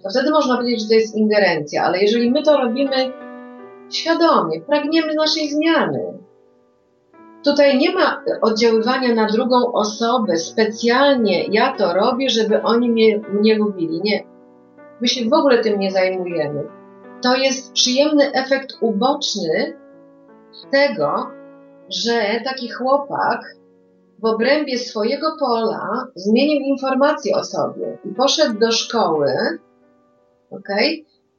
to 0.02 0.10
wtedy 0.10 0.30
można 0.30 0.56
powiedzieć, 0.56 0.82
że 0.82 0.88
to 0.88 0.94
jest 0.94 1.16
ingerencja, 1.16 1.84
ale 1.84 1.98
jeżeli 1.98 2.30
my 2.30 2.42
to 2.42 2.56
robimy 2.56 3.12
świadomie, 3.90 4.60
pragniemy 4.60 5.14
naszej 5.14 5.50
zmiany, 5.50 6.18
tutaj 7.44 7.78
nie 7.78 7.94
ma 7.94 8.22
oddziaływania 8.42 9.14
na 9.14 9.26
drugą 9.26 9.72
osobę 9.72 10.36
specjalnie, 10.36 11.44
ja 11.44 11.76
to 11.76 11.94
robię, 11.94 12.30
żeby 12.30 12.62
oni 12.62 12.90
mnie, 12.90 13.18
mnie 13.18 13.54
lubili. 13.54 14.00
Nie. 14.04 14.24
My 15.00 15.08
się 15.08 15.28
w 15.28 15.32
ogóle 15.32 15.58
tym 15.58 15.78
nie 15.78 15.90
zajmujemy. 15.90 16.64
To 17.22 17.36
jest 17.36 17.72
przyjemny 17.72 18.32
efekt 18.32 18.72
uboczny 18.80 19.76
tego, 20.70 21.30
że 21.90 22.40
taki 22.44 22.68
chłopak 22.68 23.40
w 24.18 24.24
obrębie 24.24 24.78
swojego 24.78 25.36
pola 25.40 26.06
zmienił 26.14 26.60
informację 26.60 27.36
o 27.36 27.44
sobie 27.44 27.98
i 28.04 28.14
poszedł 28.14 28.58
do 28.58 28.72
szkoły 28.72 29.28
ok? 30.52 30.68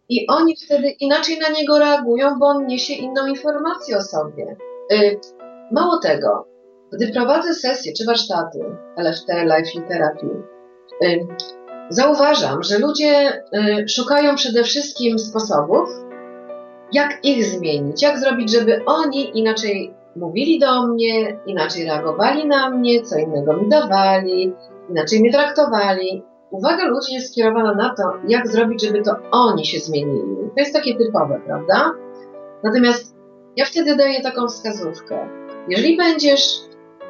I 0.10 0.27
oni 0.27 0.55
wtedy 0.55 0.89
inaczej 0.89 1.39
na 1.39 1.50
niego 1.50 1.79
reagują, 1.79 2.39
bo 2.39 2.46
on 2.46 2.67
niesie 2.67 2.93
inną 2.93 3.27
informację 3.27 3.98
o 3.98 4.01
sobie. 4.01 4.55
Y, 4.91 5.20
mało 5.72 6.00
tego, 6.00 6.48
gdy 6.91 7.12
prowadzę 7.12 7.53
sesje 7.53 7.93
czy 7.93 8.05
warsztaty 8.05 8.60
LFT, 8.98 9.29
Life 9.29 9.88
Therapy, 9.89 10.27
y, 11.03 11.27
zauważam, 11.89 12.63
że 12.63 12.79
ludzie 12.79 13.43
y, 13.53 13.89
szukają 13.89 14.36
przede 14.36 14.63
wszystkim 14.63 15.20
sposobów, 15.20 15.89
jak 16.93 17.25
ich 17.25 17.46
zmienić, 17.46 18.01
jak 18.01 18.20
zrobić, 18.20 18.51
żeby 18.51 18.86
oni 18.86 19.39
inaczej 19.39 19.93
mówili 20.15 20.60
do 20.60 20.88
mnie, 20.88 21.39
inaczej 21.46 21.86
reagowali 21.86 22.48
na 22.48 22.70
mnie, 22.70 23.01
co 23.01 23.17
innego 23.17 23.53
mi 23.53 23.70
dawali, 23.70 24.53
inaczej 24.89 25.20
mnie 25.20 25.32
traktowali 25.32 26.24
uwaga 26.53 26.86
ludzi 26.86 27.13
jest 27.13 27.31
skierowana 27.31 27.74
na 27.74 27.95
to, 27.95 28.03
jak 28.27 28.48
zrobić, 28.48 28.86
żeby 28.86 29.01
to 29.01 29.15
oni 29.31 29.65
się 29.65 29.79
zmienili. 29.79 30.36
To 30.55 30.60
jest 30.60 30.74
takie 30.74 30.95
typowe, 30.95 31.41
prawda? 31.45 31.91
Natomiast 32.63 33.15
ja 33.55 33.65
wtedy 33.65 33.95
daję 33.95 34.22
taką 34.22 34.48
wskazówkę. 34.48 35.29
Jeżeli 35.69 35.98
będziesz 35.98 36.60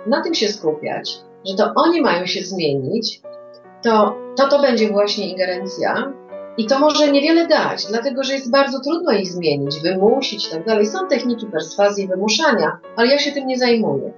na 0.07 0.21
tym 0.21 0.33
się 0.33 0.47
skupiać, 0.47 1.19
że 1.45 1.55
to 1.55 1.71
oni 1.75 2.01
mają 2.01 2.25
się 2.25 2.41
zmienić, 2.41 3.21
to 3.83 4.15
to, 4.35 4.47
to 4.47 4.61
będzie 4.61 4.91
właśnie 4.91 5.29
ingerencja 5.29 6.13
i 6.57 6.65
to 6.65 6.79
może 6.79 7.11
niewiele 7.11 7.47
dać, 7.47 7.85
dlatego 7.85 8.23
że 8.23 8.33
jest 8.33 8.51
bardzo 8.51 8.79
trudno 8.79 9.11
ich 9.11 9.27
zmienić, 9.27 9.79
wymusić 9.79 10.47
i 10.47 10.51
tak 10.51 10.65
dalej. 10.65 10.85
Są 10.85 11.07
techniki 11.07 11.45
perswazji, 11.45 12.07
wymuszania, 12.07 12.79
ale 12.95 13.07
ja 13.07 13.19
się 13.19 13.31
tym 13.31 13.47
nie 13.47 13.57
zajmuję. 13.57 14.13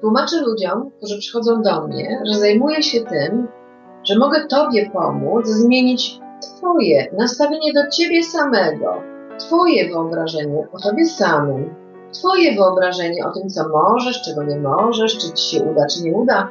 Tłumaczę 0.00 0.40
ludziom, 0.40 0.90
którzy 0.96 1.18
przychodzą 1.18 1.62
do 1.62 1.86
mnie, 1.86 2.22
że 2.26 2.38
zajmuję 2.38 2.82
się 2.82 3.00
tym, 3.00 3.48
że 4.08 4.18
mogę 4.18 4.46
Tobie 4.46 4.90
pomóc 4.90 5.46
zmienić 5.46 6.20
Twoje 6.40 7.06
nastawienie 7.18 7.72
do 7.72 7.90
Ciebie 7.90 8.22
samego, 8.22 8.94
Twoje 9.38 9.88
wyobrażenie 9.88 10.66
o 10.72 10.78
Tobie 10.80 11.06
samym, 11.06 11.74
Twoje 12.12 12.54
wyobrażenie 12.54 13.26
o 13.26 13.32
tym, 13.32 13.48
co 13.48 13.68
możesz, 13.68 14.22
czego 14.22 14.42
nie 14.42 14.58
możesz, 14.58 15.18
czy 15.18 15.32
Ci 15.32 15.56
się 15.56 15.64
uda, 15.64 15.86
czy 15.86 16.02
nie 16.02 16.12
uda. 16.12 16.48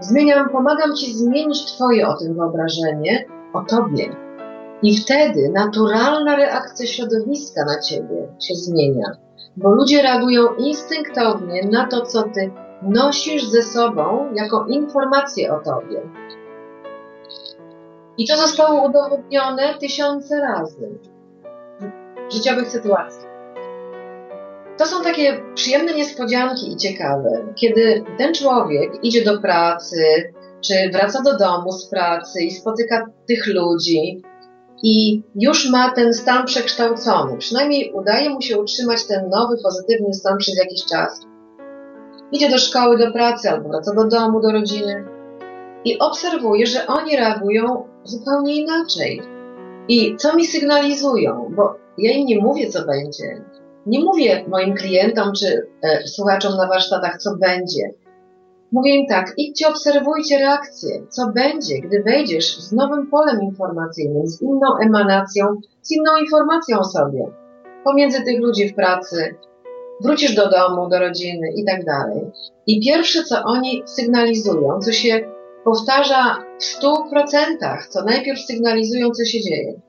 Zmieniam, 0.00 0.48
pomagam 0.48 0.94
Ci 0.94 1.14
zmienić 1.14 1.64
Twoje 1.64 2.08
o 2.08 2.16
tym 2.16 2.34
wyobrażenie, 2.34 3.24
o 3.52 3.60
Tobie. 3.60 4.16
I 4.82 4.96
wtedy 4.96 5.52
naturalna 5.54 6.36
reakcja 6.36 6.86
środowiska 6.86 7.64
na 7.64 7.80
Ciebie 7.80 8.28
się 8.40 8.54
zmienia, 8.54 9.10
bo 9.56 9.70
ludzie 9.70 10.02
reagują 10.02 10.54
instynktownie 10.54 11.68
na 11.72 11.86
to, 11.86 12.00
co 12.00 12.22
Ty 12.22 12.50
nosisz 12.82 13.44
ze 13.44 13.62
sobą 13.62 14.32
jako 14.34 14.66
informację 14.66 15.54
o 15.54 15.60
Tobie. 15.60 16.02
I 18.18 18.26
to 18.26 18.36
zostało 18.36 18.88
udowodnione 18.88 19.74
tysiące 19.80 20.40
razy 20.40 20.88
w 22.30 22.34
życiowych 22.34 22.68
sytuacjach. 22.68 23.36
To 24.78 24.86
są 24.86 25.02
takie 25.02 25.40
przyjemne 25.54 25.94
niespodzianki 25.94 26.72
i 26.72 26.76
ciekawe, 26.76 27.46
kiedy 27.54 28.04
ten 28.18 28.34
człowiek 28.34 29.04
idzie 29.04 29.24
do 29.24 29.40
pracy, 29.40 30.32
czy 30.60 30.74
wraca 30.92 31.22
do 31.22 31.36
domu 31.36 31.72
z 31.72 31.88
pracy 31.88 32.42
i 32.42 32.50
spotyka 32.50 33.06
tych 33.28 33.46
ludzi 33.46 34.22
i 34.82 35.22
już 35.34 35.70
ma 35.70 35.90
ten 35.90 36.14
stan 36.14 36.46
przekształcony. 36.46 37.36
Przynajmniej 37.36 37.92
udaje 37.92 38.30
mu 38.30 38.42
się 38.42 38.58
utrzymać 38.58 39.06
ten 39.06 39.28
nowy, 39.28 39.56
pozytywny 39.62 40.14
stan 40.14 40.38
przez 40.38 40.58
jakiś 40.58 40.84
czas. 40.84 41.20
Idzie 42.32 42.50
do 42.50 42.58
szkoły, 42.58 42.98
do 42.98 43.12
pracy 43.12 43.50
albo 43.50 43.68
wraca 43.68 43.94
do 43.94 44.04
domu, 44.04 44.40
do 44.40 44.52
rodziny 44.52 45.04
i 45.84 45.98
obserwuje, 45.98 46.66
że 46.66 46.86
oni 46.86 47.16
reagują 47.16 47.88
zupełnie 48.06 48.56
inaczej. 48.56 49.22
I 49.88 50.16
co 50.16 50.36
mi 50.36 50.46
sygnalizują, 50.46 51.52
bo 51.56 51.74
ja 51.98 52.12
im 52.12 52.26
nie 52.26 52.38
mówię, 52.38 52.70
co 52.70 52.86
będzie. 52.86 53.44
Nie 53.86 54.00
mówię 54.00 54.44
moim 54.48 54.74
klientom 54.74 55.32
czy 55.32 55.66
e, 55.82 56.06
słuchaczom 56.06 56.56
na 56.56 56.68
warsztatach, 56.68 57.18
co 57.18 57.36
będzie. 57.36 57.90
Mówię 58.72 58.94
im 58.94 59.06
tak, 59.06 59.34
idźcie, 59.36 59.68
obserwujcie 59.68 60.38
reakcję, 60.38 61.06
co 61.08 61.32
będzie, 61.32 61.80
gdy 61.80 62.02
wejdziesz 62.02 62.58
z 62.58 62.72
nowym 62.72 63.06
polem 63.06 63.42
informacyjnym, 63.42 64.26
z 64.26 64.42
inną 64.42 64.66
emanacją, 64.82 65.60
z 65.82 65.90
inną 65.92 66.16
informacją 66.16 66.78
o 66.78 66.84
sobie. 66.84 67.26
Pomiędzy 67.84 68.22
tych 68.22 68.40
ludzi 68.40 68.68
w 68.68 68.74
pracy, 68.74 69.34
wrócisz 70.00 70.34
do 70.34 70.50
domu, 70.50 70.88
do 70.88 70.98
rodziny 70.98 71.52
i 71.56 71.64
tak 71.64 71.84
dalej. 71.84 72.20
I 72.66 72.80
pierwsze, 72.80 73.24
co 73.24 73.42
oni 73.44 73.82
sygnalizują, 73.86 74.80
co 74.80 74.92
się 74.92 75.20
powtarza 75.64 76.45
w 76.58 76.64
stu 76.64 76.96
procentach, 77.10 77.88
co 77.88 78.04
najpierw 78.04 78.40
sygnalizują, 78.40 79.10
co 79.10 79.24
się 79.24 79.40
dzieje. 79.40 79.80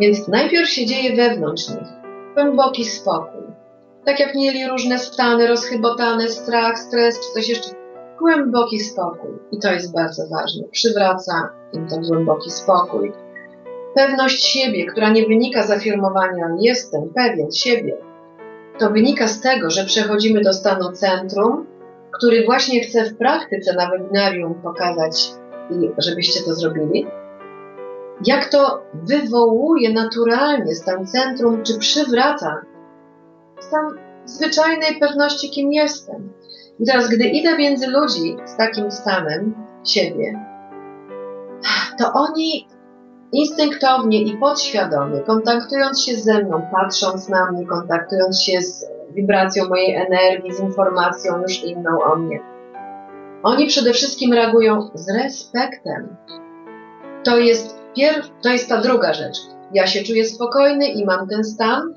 Więc 0.00 0.28
najpierw 0.28 0.68
się 0.68 0.86
dzieje 0.86 1.16
wewnątrz 1.16 1.68
nich 1.68 2.04
głęboki 2.34 2.84
spokój. 2.84 3.42
Tak 4.04 4.20
jak 4.20 4.34
mieli 4.34 4.68
różne 4.68 4.98
stany, 4.98 5.46
rozchybotane, 5.46 6.28
strach, 6.28 6.78
stres 6.78 7.20
czy 7.20 7.32
coś 7.34 7.48
jeszcze. 7.48 7.70
Głęboki 8.18 8.80
spokój. 8.80 9.30
I 9.52 9.58
to 9.58 9.72
jest 9.72 9.94
bardzo 9.94 10.22
ważne. 10.28 10.64
Przywraca 10.70 11.50
im 11.72 11.86
ten 11.88 12.02
głęboki 12.02 12.50
spokój. 12.50 13.12
Pewność 13.94 14.44
siebie, 14.44 14.86
która 14.86 15.10
nie 15.10 15.26
wynika 15.26 15.66
z 15.66 15.70
afirmowania 15.70 16.48
jestem 16.60 17.10
pewien 17.14 17.52
siebie. 17.52 17.96
To 18.78 18.90
wynika 18.90 19.28
z 19.28 19.40
tego, 19.40 19.70
że 19.70 19.84
przechodzimy 19.84 20.40
do 20.40 20.52
stanu 20.52 20.92
centrum, 20.92 21.66
który 22.18 22.44
właśnie 22.44 22.80
chcę 22.80 23.04
w 23.04 23.16
praktyce 23.16 23.74
na 23.74 23.90
webinarium 23.90 24.54
pokazać 24.54 25.30
i 25.70 25.90
żebyście 25.98 26.40
to 26.44 26.54
zrobili, 26.54 27.06
jak 28.26 28.48
to 28.48 28.82
wywołuje 28.94 29.92
naturalnie 29.92 30.74
stan 30.74 31.06
centrum, 31.06 31.62
czy 31.62 31.78
przywraca 31.78 32.62
stan 33.60 33.98
zwyczajnej 34.24 35.00
pewności, 35.00 35.50
kim 35.50 35.72
jestem. 35.72 36.32
I 36.80 36.86
teraz, 36.86 37.08
gdy 37.08 37.24
idę 37.24 37.58
między 37.58 37.86
ludzi 37.86 38.36
z 38.44 38.56
takim 38.56 38.90
stanem 38.90 39.54
siebie, 39.84 40.44
to 41.98 42.12
oni 42.12 42.68
instynktownie 43.32 44.22
i 44.22 44.36
podświadomie, 44.36 45.20
kontaktując 45.20 46.02
się 46.02 46.16
ze 46.16 46.44
mną, 46.44 46.62
patrząc 46.72 47.28
na 47.28 47.52
mnie, 47.52 47.66
kontaktując 47.66 48.42
się 48.42 48.62
z 48.62 48.93
wibracją 49.14 49.68
mojej 49.68 49.94
energii, 49.94 50.52
z 50.52 50.60
informacją 50.60 51.42
już 51.42 51.64
inną 51.64 52.02
o 52.02 52.16
mnie, 52.16 52.40
oni 53.42 53.66
przede 53.66 53.92
wszystkim 53.92 54.32
reagują 54.32 54.90
z 54.94 55.10
respektem. 55.10 56.16
To 57.24 57.38
jest 57.38 57.84
Pierw, 57.96 58.30
to 58.42 58.48
jest 58.48 58.68
ta 58.68 58.80
druga 58.80 59.12
rzecz. 59.12 59.36
Ja 59.72 59.86
się 59.86 60.02
czuję 60.02 60.24
spokojny 60.24 60.88
i 60.88 61.04
mam 61.04 61.28
ten 61.28 61.44
stan, 61.44 61.94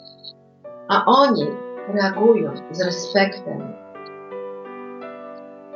a 0.88 1.06
oni 1.06 1.48
reagują 1.94 2.52
z 2.72 2.82
respektem. 2.82 3.74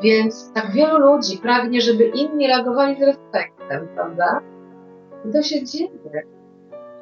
Więc 0.03 0.53
tak 0.53 0.71
wielu 0.71 0.97
ludzi 0.97 1.37
pragnie, 1.37 1.81
żeby 1.81 2.03
inni 2.03 2.47
reagowali 2.47 2.99
z 2.99 3.01
respektem, 3.01 3.87
prawda? 3.95 4.41
I 5.29 5.33
to 5.33 5.41
się 5.41 5.65
dzieje. 5.65 5.89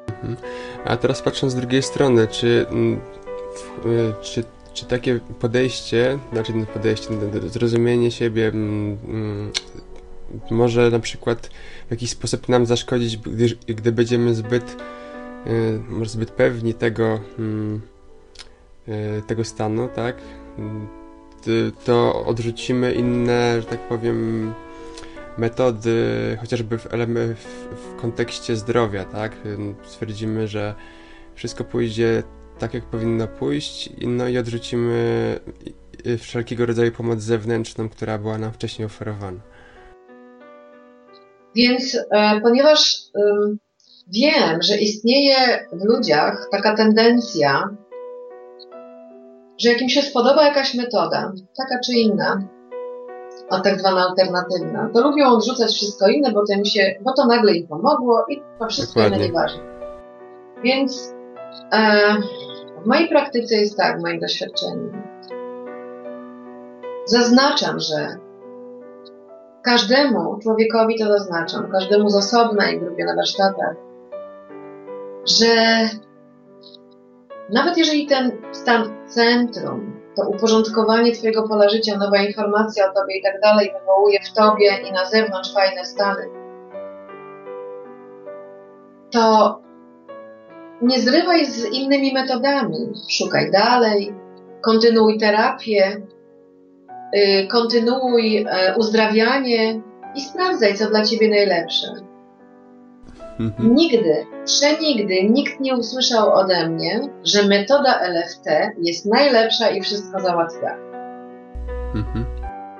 Mhm. 0.08 0.36
A 0.84 0.96
teraz 0.96 1.22
patrząc 1.22 1.52
z 1.52 1.56
drugiej 1.56 1.82
strony, 1.82 2.28
czy, 2.28 2.66
mm, 2.70 3.00
czy, 4.22 4.44
czy 4.74 4.86
takie 4.86 5.20
podejście, 5.40 6.18
znaczy 6.32 6.52
podejście, 6.72 7.08
zrozumienie 7.48 8.10
siebie 8.10 8.48
mm, 8.48 8.98
mm, 9.04 9.52
może 10.50 10.90
na 10.90 10.98
przykład 10.98 11.50
w 11.88 11.90
jakiś 11.90 12.10
sposób 12.10 12.48
nam 12.48 12.66
zaszkodzić, 12.66 13.16
gdy, 13.16 13.56
gdy 13.66 13.92
będziemy 13.92 14.34
zbyt, 14.34 14.76
y, 15.46 15.80
może 15.88 16.10
zbyt 16.10 16.30
pewni 16.30 16.74
tego, 16.74 17.20
mm, 17.38 17.80
y, 18.88 19.22
tego 19.26 19.44
stanu, 19.44 19.88
tak? 19.88 20.16
To 21.84 22.24
odrzucimy 22.24 22.92
inne, 22.92 23.60
że 23.60 23.66
tak 23.66 23.80
powiem, 23.80 24.52
metody, 25.38 26.38
chociażby 26.40 26.78
w, 26.78 26.84
w, 26.84 27.44
w 27.74 28.00
kontekście 28.00 28.56
zdrowia, 28.56 29.04
tak? 29.04 29.36
Stwierdzimy, 29.86 30.48
że 30.48 30.74
wszystko 31.34 31.64
pójdzie 31.64 32.22
tak, 32.60 32.74
jak 32.74 32.84
powinno 32.84 33.28
pójść, 33.28 33.90
no 34.00 34.28
i 34.28 34.38
odrzucimy 34.38 35.40
wszelkiego 36.18 36.66
rodzaju 36.66 36.92
pomoc 36.92 37.20
zewnętrzną, 37.20 37.88
która 37.88 38.18
była 38.18 38.38
nam 38.38 38.52
wcześniej 38.52 38.86
oferowana. 38.86 39.40
Więc 41.54 41.98
e, 42.10 42.40
ponieważ 42.40 42.96
e, 43.16 43.20
wiem, 44.14 44.62
że 44.62 44.76
istnieje 44.76 45.66
w 45.72 45.84
ludziach 45.84 46.48
taka 46.50 46.76
tendencja, 46.76 47.68
że 49.58 49.68
jak 49.68 49.82
im 49.82 49.88
się 49.88 50.02
spodoba 50.02 50.44
jakaś 50.44 50.74
metoda, 50.74 51.32
taka 51.56 51.78
czy 51.86 51.92
inna, 51.92 52.42
a 53.50 53.60
tak 53.60 53.80
zwana 53.80 54.06
alternatywna, 54.08 54.90
to 54.94 55.00
lubią 55.00 55.28
odrzucać 55.28 55.70
wszystko 55.72 56.08
inne, 56.08 56.32
bo 56.32 56.46
to, 56.46 56.52
im 56.52 56.64
się, 56.64 56.94
bo 57.00 57.12
to 57.12 57.26
nagle 57.26 57.54
im 57.54 57.68
pomogło 57.68 58.24
i 58.28 58.42
to 58.58 58.66
wszystko 58.68 59.00
Dokładnie. 59.00 59.16
inne 59.16 59.26
nieważne. 59.26 59.62
Więc 60.64 61.14
e, 61.72 62.16
w 62.82 62.86
mojej 62.86 63.08
praktyce 63.08 63.54
jest 63.54 63.76
tak, 63.76 63.98
w 63.98 64.02
moim 64.02 64.20
doświadczeniu. 64.20 64.92
Zaznaczam, 67.06 67.80
że 67.80 68.16
Każdemu 69.62 70.38
człowiekowi 70.42 70.98
to 70.98 71.04
zaznaczam, 71.06 71.70
każdemu 71.72 72.08
z 72.08 72.14
osobna 72.14 72.70
i 72.70 72.80
grupie 72.80 73.04
na 73.04 73.14
warsztatach, 73.14 73.76
że 75.26 75.54
nawet 77.50 77.78
jeżeli 77.78 78.06
ten 78.06 78.32
stan 78.52 79.06
centrum, 79.06 80.00
to 80.16 80.28
uporządkowanie 80.28 81.12
Twojego 81.12 81.48
pola 81.48 81.68
życia, 81.68 81.98
nowa 81.98 82.22
informacja 82.22 82.90
o 82.90 82.94
Tobie 82.94 83.18
i 83.18 83.22
tak 83.22 83.40
dalej 83.40 83.72
wywołuje 83.80 84.18
w 84.20 84.32
Tobie 84.32 84.70
i 84.88 84.92
na 84.92 85.04
zewnątrz 85.04 85.54
fajne 85.54 85.84
stany, 85.84 86.22
to 89.10 89.60
nie 90.82 91.00
zrywaj 91.00 91.46
z 91.46 91.64
innymi 91.64 92.12
metodami. 92.12 92.76
Szukaj 93.08 93.50
dalej, 93.50 94.14
kontynuuj 94.62 95.18
terapię, 95.18 96.02
Y, 97.16 97.46
kontynuuj 97.46 98.36
e, 98.36 98.74
uzdrawianie 98.76 99.80
i 100.14 100.20
sprawdzaj, 100.20 100.74
co 100.74 100.90
dla 100.90 101.04
ciebie 101.04 101.30
najlepsze. 101.30 101.86
Mhm. 103.40 103.74
Nigdy, 103.74 104.26
przenigdy 104.44 105.22
nikt 105.30 105.60
nie 105.60 105.76
usłyszał 105.76 106.32
ode 106.32 106.68
mnie, 106.68 107.00
że 107.24 107.48
metoda 107.48 108.00
LFT 108.08 108.46
jest 108.78 109.06
najlepsza 109.06 109.70
i 109.70 109.80
wszystko 109.80 110.20
załatwia. 110.20 110.76
Mhm. 111.94 112.24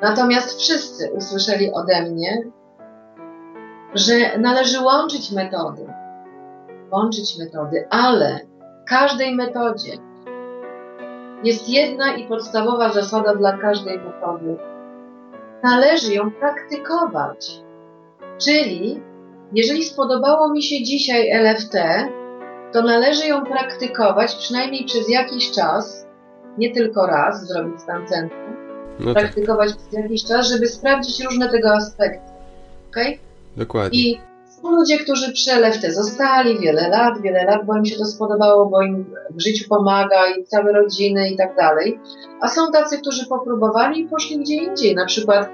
Natomiast 0.02 0.58
wszyscy 0.58 1.10
usłyszeli 1.12 1.72
ode 1.72 2.02
mnie, 2.02 2.42
że 3.94 4.38
należy 4.38 4.80
łączyć 4.80 5.32
metody. 5.32 5.86
Łączyć 6.92 7.38
metody, 7.38 7.86
ale 7.90 8.40
każdej 8.86 9.36
metodzie 9.36 9.92
jest 11.44 11.68
jedna 11.68 12.16
i 12.16 12.28
podstawowa 12.28 12.92
zasada 12.92 13.34
dla 13.34 13.58
każdej 13.58 13.98
metody. 13.98 14.56
Należy 15.62 16.14
ją 16.14 16.30
praktykować. 16.30 17.60
Czyli, 18.44 19.00
jeżeli 19.52 19.84
spodobało 19.84 20.48
mi 20.48 20.62
się 20.62 20.84
dzisiaj 20.84 21.30
LFT, 21.44 21.74
to 22.72 22.82
należy 22.82 23.26
ją 23.26 23.44
praktykować 23.44 24.34
przynajmniej 24.34 24.84
przez 24.84 25.08
jakiś 25.08 25.50
czas, 25.50 26.06
nie 26.58 26.74
tylko 26.74 27.06
raz 27.06 27.46
zrobić 27.46 27.80
stan 27.80 28.06
centrum, 28.06 28.56
no 29.00 29.14
tak. 29.14 29.22
praktykować 29.22 29.74
przez 29.74 29.92
jakiś 29.92 30.24
czas, 30.24 30.48
żeby 30.48 30.66
sprawdzić 30.66 31.24
różne 31.24 31.48
tego 31.48 31.74
aspekty. 31.74 32.32
Okay? 32.90 33.18
Dokładnie. 33.56 33.98
I 33.98 34.20
są 34.62 34.70
ludzie, 34.70 34.98
którzy 34.98 35.32
przelew 35.32 35.80
te 35.80 35.92
zostali 35.92 36.58
wiele 36.58 36.88
lat, 36.88 37.22
wiele 37.22 37.44
lat, 37.44 37.66
bo 37.66 37.76
im 37.76 37.84
się 37.84 37.96
to 37.96 38.04
spodobało, 38.04 38.66
bo 38.66 38.82
im 38.82 39.14
w 39.30 39.40
życiu 39.40 39.68
pomaga 39.68 40.26
i 40.38 40.44
całe 40.44 40.72
rodziny 40.72 41.30
i 41.30 41.36
tak 41.36 41.56
dalej. 41.56 42.00
A 42.40 42.48
są 42.48 42.72
tacy, 42.72 42.98
którzy 42.98 43.26
popróbowali 43.26 44.00
i 44.00 44.08
poszli 44.08 44.38
gdzie 44.38 44.54
indziej, 44.54 44.94
na 44.94 45.06
przykład 45.06 45.48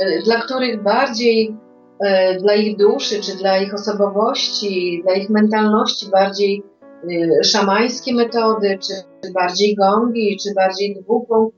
y, 0.00 0.22
dla 0.24 0.40
których 0.40 0.82
bardziej 0.82 1.56
y, 2.04 2.38
dla 2.40 2.54
ich 2.54 2.76
duszy, 2.76 3.20
czy 3.20 3.36
dla 3.36 3.58
ich 3.58 3.74
osobowości, 3.74 5.02
dla 5.04 5.14
ich 5.14 5.30
mentalności 5.30 6.10
bardziej 6.10 6.62
y, 7.10 7.44
szamańskie 7.44 8.14
metody, 8.14 8.78
czy 8.82 9.32
bardziej 9.32 9.76
gongi, 9.76 10.36
czy 10.42 10.54
bardziej 10.54 10.96
dwupunkt, 11.02 11.56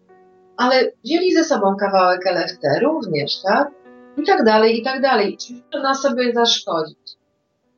ale 0.57 0.91
wzięli 1.05 1.33
ze 1.33 1.45
sobą 1.45 1.77
kawałek 1.77 2.27
LFT 2.27 2.63
również, 2.83 3.43
tak? 3.43 3.84
I 4.17 4.27
tak 4.27 4.45
dalej, 4.45 4.81
i 4.81 4.85
tak 4.85 5.03
dalej. 5.03 5.37
Czyli 5.37 5.63
można 5.75 5.95
sobie 5.95 6.33
zaszkodzić. 6.33 6.99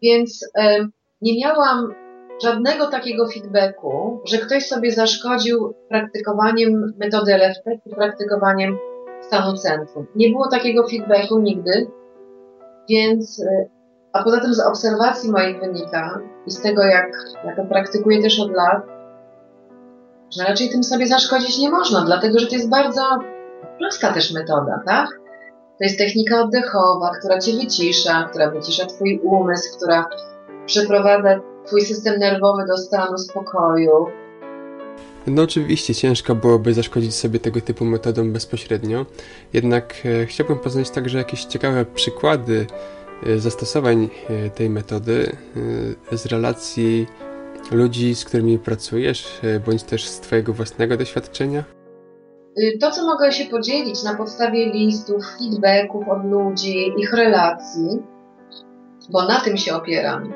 Więc 0.02 0.50
nie 1.22 1.40
miałam 1.40 1.94
żadnego 2.42 2.86
takiego 2.86 3.28
feedbacku, 3.28 4.20
że 4.24 4.38
ktoś 4.38 4.66
sobie 4.66 4.92
zaszkodził 4.92 5.74
praktykowaniem 5.88 6.94
metody 6.98 7.34
LFT 7.34 7.64
czy 7.84 7.90
praktykowaniem 7.90 8.78
stanu 9.20 9.56
centrum. 9.56 10.06
Nie 10.14 10.30
było 10.30 10.48
takiego 10.48 10.88
feedbacku 10.88 11.38
nigdy, 11.38 11.90
więc, 12.88 13.38
y, 13.38 13.68
a 14.12 14.24
poza 14.24 14.40
tym 14.40 14.54
z 14.54 14.60
obserwacji 14.60 15.30
moich 15.30 15.60
wynika 15.60 16.20
i 16.46 16.50
z 16.50 16.60
tego, 16.60 16.82
jak, 16.82 17.12
jak 17.44 17.56
to 17.56 17.64
praktykuję 17.64 18.22
też 18.22 18.40
od 18.40 18.50
lat, 18.50 18.82
że 20.36 20.44
raczej 20.44 20.68
tym 20.68 20.84
sobie 20.84 21.06
zaszkodzić 21.06 21.58
nie 21.58 21.70
można, 21.70 22.04
dlatego 22.04 22.38
że 22.38 22.46
to 22.46 22.54
jest 22.54 22.70
bardzo 22.70 23.02
prosta 23.78 24.12
też 24.12 24.34
metoda, 24.34 24.82
tak? 24.86 25.08
To 25.78 25.84
jest 25.84 25.98
technika 25.98 26.40
oddechowa, 26.40 27.10
która 27.18 27.38
cię 27.38 27.52
wycisza, 27.52 28.28
która 28.30 28.50
wycisza 28.50 28.86
twój 28.86 29.20
umysł, 29.22 29.76
która 29.76 30.08
przeprowadza 30.66 31.40
twój 31.66 31.80
system 31.80 32.18
nerwowy 32.18 32.64
do 32.66 32.76
stanu 32.76 33.18
spokoju. 33.18 34.06
No 35.26 35.42
oczywiście 35.42 35.94
ciężko 35.94 36.34
byłoby 36.34 36.74
zaszkodzić 36.74 37.14
sobie 37.14 37.40
tego 37.40 37.60
typu 37.60 37.84
metodą 37.84 38.32
bezpośrednio, 38.32 39.06
jednak 39.52 39.94
e, 40.04 40.26
chciałbym 40.26 40.58
poznać 40.58 40.90
także 40.90 41.18
jakieś 41.18 41.44
ciekawe 41.44 41.84
przykłady 41.84 42.66
e, 43.26 43.38
zastosowań 43.38 44.08
e, 44.28 44.50
tej 44.50 44.70
metody 44.70 45.36
z 46.12 46.26
relacji 46.26 47.06
ludzi, 47.70 48.14
z 48.14 48.24
którymi 48.24 48.58
pracujesz, 48.58 49.40
bądź 49.66 49.82
też 49.82 50.08
z 50.08 50.20
twojego 50.20 50.52
własnego 50.52 50.96
doświadczenia. 50.96 51.75
Y, 52.58 52.78
to, 52.80 52.90
co 52.90 53.06
mogę 53.06 53.32
się 53.32 53.44
podzielić 53.44 54.04
na 54.04 54.14
podstawie 54.14 54.66
listów, 54.72 55.36
feedbacków 55.38 56.08
od 56.08 56.24
ludzi, 56.24 56.92
ich 56.96 57.12
relacji, 57.12 58.02
bo 59.10 59.22
na 59.22 59.40
tym 59.40 59.56
się 59.56 59.74
opieram. 59.74 60.32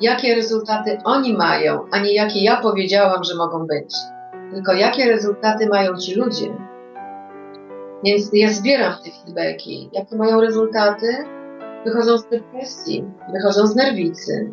Jakie 0.00 0.34
rezultaty 0.34 0.98
oni 1.04 1.36
mają, 1.36 1.84
a 1.90 1.98
nie 1.98 2.14
jakie 2.14 2.44
ja 2.44 2.56
powiedziałam, 2.56 3.24
że 3.24 3.36
mogą 3.36 3.66
być. 3.66 3.94
Tylko 4.54 4.72
jakie 4.72 5.08
rezultaty 5.08 5.68
mają 5.68 5.96
ci 5.96 6.14
ludzie. 6.14 6.56
Więc 8.04 8.30
ja 8.32 8.52
zbieram 8.52 8.92
te 9.04 9.10
feedbacki. 9.10 9.90
Jakie 9.92 10.16
mają 10.16 10.40
rezultaty? 10.40 11.06
Wychodzą 11.84 12.18
z 12.18 12.28
depresji, 12.28 13.04
wychodzą 13.32 13.66
z 13.66 13.76
nerwicy, 13.76 14.52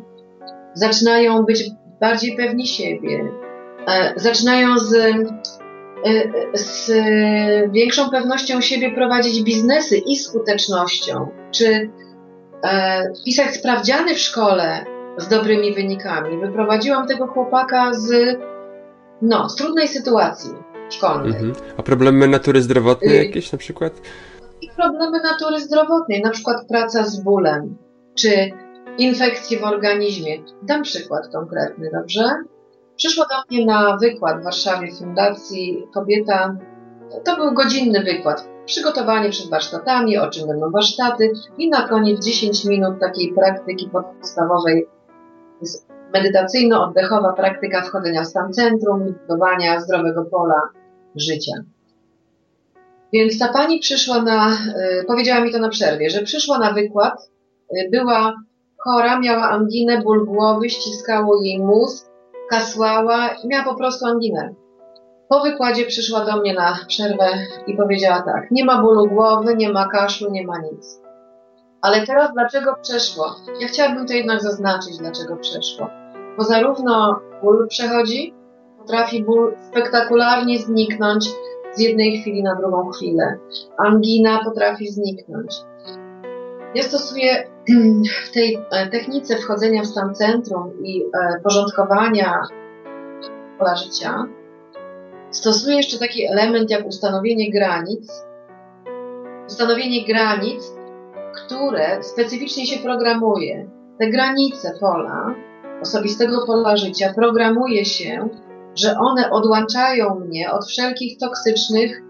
zaczynają 0.73 1.43
być 1.43 1.63
bardziej 2.01 2.37
pewni 2.37 2.67
siebie, 2.67 3.31
e, 3.87 4.13
zaczynają 4.15 4.77
z 4.77 4.93
z 6.53 6.91
większą 7.71 8.09
pewnością 8.09 8.61
siebie 8.61 8.91
prowadzić 8.91 9.43
biznesy 9.43 9.97
i 9.97 10.15
skutecznością, 10.15 11.27
czy 11.51 11.89
e, 12.63 13.03
pisać 13.25 13.55
sprawdziany 13.55 14.15
w 14.15 14.19
szkole 14.19 14.85
z 15.17 15.27
dobrymi 15.27 15.73
wynikami. 15.73 16.37
Wyprowadziłam 16.37 17.07
tego 17.07 17.27
chłopaka 17.27 17.93
z, 17.93 18.37
no, 19.21 19.49
z 19.49 19.55
trudnej 19.55 19.87
sytuacji 19.87 20.51
szkolnej. 20.89 21.31
Mhm. 21.31 21.53
A 21.77 21.83
problemy 21.83 22.27
natury 22.27 22.61
zdrowotnej 22.61 23.19
y, 23.19 23.25
jakieś 23.25 23.51
na 23.51 23.57
przykład? 23.57 23.93
I 24.61 24.69
problemy 24.75 25.21
natury 25.21 25.59
zdrowotnej, 25.59 26.21
na 26.21 26.29
przykład 26.29 26.67
praca 26.67 27.03
z 27.03 27.23
bólem, 27.23 27.77
czy 28.15 28.49
infekcje 28.97 29.59
w 29.59 29.63
organizmie. 29.63 30.37
Dam 30.63 30.83
przykład 30.83 31.27
konkretny, 31.33 31.89
dobrze? 31.93 32.23
Przyszła 32.97 33.25
do 33.25 33.35
mnie 33.49 33.65
na 33.65 33.97
wykład 33.97 34.41
w 34.41 34.43
Warszawie 34.43 34.91
w 34.91 34.99
Fundacji 34.99 35.87
kobieta. 35.93 36.57
To 37.25 37.35
był 37.35 37.53
godzinny 37.53 38.03
wykład. 38.03 38.49
Przygotowanie 38.65 39.29
przed 39.29 39.49
warsztatami, 39.49 40.17
o 40.17 40.29
czym 40.29 40.47
będą 40.47 40.71
warsztaty 40.71 41.31
i 41.57 41.69
na 41.69 41.87
koniec 41.87 42.25
10 42.25 42.65
minut 42.65 42.99
takiej 42.99 43.33
praktyki 43.33 43.89
podstawowej 43.89 44.87
medytacyjno-oddechowa 46.13 47.33
praktyka 47.33 47.81
wchodzenia 47.81 48.23
w 48.23 48.27
stan 48.27 48.53
centrum 48.53 49.13
budowania 49.21 49.81
zdrowego 49.81 50.25
pola 50.25 50.61
życia. 51.15 51.53
Więc 53.13 53.39
ta 53.39 53.53
pani 53.53 53.79
przyszła 53.79 54.21
na, 54.21 54.51
y, 55.01 55.05
powiedziała 55.07 55.41
mi 55.41 55.51
to 55.51 55.59
na 55.59 55.69
przerwie, 55.69 56.09
że 56.09 56.21
przyszła 56.21 56.59
na 56.59 56.73
wykład, 56.73 57.31
y, 57.77 57.89
była 57.91 58.33
chora, 58.77 59.19
miała 59.19 59.49
anginę, 59.49 60.01
ból 60.01 60.25
głowy, 60.25 60.69
ściskało 60.69 61.43
jej 61.43 61.59
mózg, 61.59 62.07
kasłała 62.49 63.29
i 63.43 63.47
miała 63.47 63.63
po 63.63 63.75
prostu 63.75 64.05
anginę. 64.05 64.53
Po 65.29 65.39
wykładzie 65.41 65.85
przyszła 65.85 66.25
do 66.25 66.37
mnie 66.37 66.53
na 66.53 66.77
przerwę 66.87 67.29
i 67.67 67.77
powiedziała 67.77 68.21
tak, 68.21 68.51
nie 68.51 68.65
ma 68.65 68.81
bólu 68.81 69.07
głowy, 69.07 69.55
nie 69.55 69.73
ma 69.73 69.89
kaszlu, 69.89 70.31
nie 70.31 70.47
ma 70.47 70.57
nic. 70.57 71.01
Ale 71.81 72.05
teraz 72.05 72.33
dlaczego 72.33 72.75
przeszło? 72.81 73.35
Ja 73.59 73.67
chciałabym 73.67 74.07
to 74.07 74.13
jednak 74.13 74.41
zaznaczyć, 74.41 74.97
dlaczego 74.97 75.35
przeszło. 75.35 75.89
Bo 76.37 76.43
zarówno 76.43 77.19
ból 77.43 77.67
przechodzi, 77.67 78.33
potrafi 78.77 79.23
ból 79.23 79.55
spektakularnie 79.71 80.59
zniknąć 80.59 81.29
z 81.73 81.79
jednej 81.79 82.21
chwili 82.21 82.43
na 82.43 82.55
drugą 82.55 82.89
chwilę. 82.89 83.37
Angina 83.77 84.43
potrafi 84.43 84.87
zniknąć. 84.87 85.55
Ja 86.75 86.83
stosuję 86.83 87.56
w 88.27 88.31
tej 88.31 88.59
e, 88.71 88.87
technice 88.87 89.37
wchodzenia 89.37 89.81
w 89.81 89.87
stan 89.87 90.15
centrum 90.15 90.83
i 90.83 91.03
e, 91.03 91.39
porządkowania 91.43 92.41
pola 93.59 93.75
życia, 93.75 94.25
stosuję 95.31 95.75
jeszcze 95.77 95.99
taki 95.99 96.25
element 96.25 96.69
jak 96.69 96.87
ustanowienie 96.87 97.51
granic. 97.51 98.25
Ustanowienie 99.47 100.05
granic, 100.05 100.73
które 101.35 102.03
specyficznie 102.03 102.65
się 102.65 102.79
programuje. 102.79 103.69
Te 103.99 104.09
granice 104.09 104.73
pola, 104.79 105.35
osobistego 105.81 106.45
pola 106.45 106.77
życia, 106.77 107.13
programuje 107.15 107.85
się, 107.85 108.29
że 108.75 108.95
one 108.99 109.29
odłączają 109.29 110.15
mnie 110.15 110.51
od 110.51 110.67
wszelkich 110.67 111.17
toksycznych, 111.17 112.01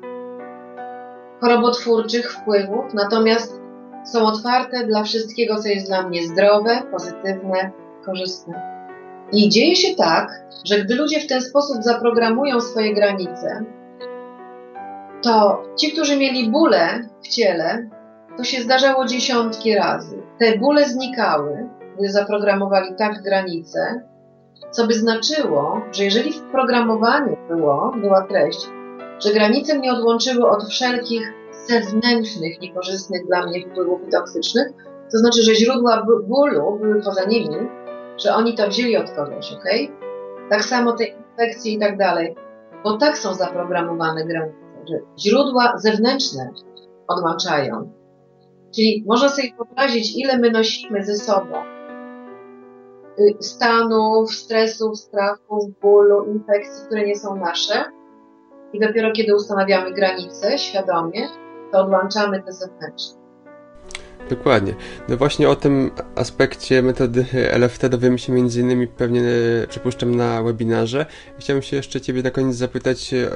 chorobotwórczych 1.41 2.31
wpływów, 2.31 2.93
natomiast 2.93 3.56
są 4.11 4.25
otwarte 4.25 4.87
dla 4.87 5.03
wszystkiego, 5.03 5.55
co 5.55 5.67
jest 5.67 5.87
dla 5.87 6.07
mnie 6.07 6.27
zdrowe, 6.27 6.83
pozytywne, 6.91 7.71
korzystne. 8.05 8.77
I 9.31 9.49
dzieje 9.49 9.75
się 9.75 9.95
tak, 9.95 10.27
że 10.65 10.79
gdy 10.79 10.95
ludzie 10.95 11.19
w 11.19 11.27
ten 11.27 11.41
sposób 11.41 11.83
zaprogramują 11.83 12.61
swoje 12.61 12.93
granice, 12.93 13.63
to 15.21 15.63
ci, 15.77 15.91
którzy 15.91 16.17
mieli 16.17 16.49
bóle 16.51 17.09
w 17.23 17.27
ciele, 17.27 17.89
to 18.37 18.43
się 18.43 18.61
zdarzało 18.61 19.05
dziesiątki 19.05 19.75
razy. 19.75 20.21
Te 20.39 20.57
bóle 20.57 20.85
znikały, 20.85 21.69
gdy 21.99 22.09
zaprogramowali 22.09 22.95
tak 22.97 23.21
granice, 23.21 24.01
co 24.71 24.87
by 24.87 24.93
znaczyło, 24.93 25.81
że 25.91 26.03
jeżeli 26.03 26.33
w 26.33 26.41
programowaniu 26.41 27.37
było, 27.49 27.91
była 28.01 28.21
treść, 28.21 28.67
że 29.19 29.33
granice 29.33 29.77
mnie 29.77 29.91
odłączyły 29.91 30.49
od 30.49 30.69
wszelkich 30.69 31.33
zewnętrznych, 31.67 32.61
niekorzystnych 32.61 33.27
dla 33.27 33.45
mnie 33.45 33.61
wpływów 33.61 34.01
toksycznych, 34.11 34.67
to 35.11 35.17
znaczy, 35.17 35.43
że 35.43 35.55
źródła 35.55 36.05
bólu 36.27 36.79
były 36.81 37.01
poza 37.01 37.25
nimi, 37.25 37.57
że 38.17 38.35
oni 38.35 38.55
to 38.55 38.67
wzięli 38.67 38.97
od 38.97 39.11
kogoś, 39.11 39.53
ok? 39.53 39.65
Tak 40.49 40.63
samo 40.63 40.91
te 40.93 41.05
infekcje 41.05 41.73
i 41.73 41.79
tak 41.79 41.97
dalej, 41.97 42.35
bo 42.83 42.97
tak 42.97 43.17
są 43.17 43.33
zaprogramowane 43.33 44.25
granice, 44.25 44.57
że 44.89 44.99
źródła 45.19 45.73
zewnętrzne 45.77 46.49
odłączają. 47.07 47.91
Czyli 48.75 49.03
można 49.07 49.29
sobie 49.29 49.47
wyobrazić, 49.57 50.17
ile 50.17 50.37
my 50.37 50.51
nosimy 50.51 51.03
ze 51.03 51.15
sobą 51.15 51.63
y, 53.19 53.35
stanów, 53.39 54.33
stresów, 54.33 54.99
strachów, 54.99 55.79
bólu, 55.81 56.25
infekcji, 56.33 56.85
które 56.85 57.05
nie 57.05 57.15
są 57.15 57.35
nasze. 57.35 57.83
I 58.73 58.79
dopiero 58.79 59.11
kiedy 59.11 59.35
ustanawiamy 59.35 59.93
granice 59.93 60.57
świadomie, 60.57 61.27
to 61.71 61.79
odłączamy 61.79 62.43
te 62.43 62.53
zewnętrzne. 62.53 63.27
Dokładnie. 64.29 64.73
No 65.09 65.17
właśnie 65.17 65.49
o 65.49 65.55
tym 65.55 65.91
aspekcie 66.15 66.81
metody 66.81 67.25
LFT 67.59 67.89
dowiemy 67.89 68.19
się 68.19 68.33
między 68.33 68.61
innymi 68.61 68.87
pewnie, 68.87 69.21
e, 69.63 69.67
przypuszczam, 69.67 70.15
na 70.15 70.43
webinarze. 70.43 71.05
Chciałbym 71.39 71.61
się 71.61 71.77
jeszcze 71.77 72.01
Ciebie 72.01 72.23
na 72.23 72.31
koniec 72.31 72.55
zapytać, 72.55 73.13
e, 73.13 73.29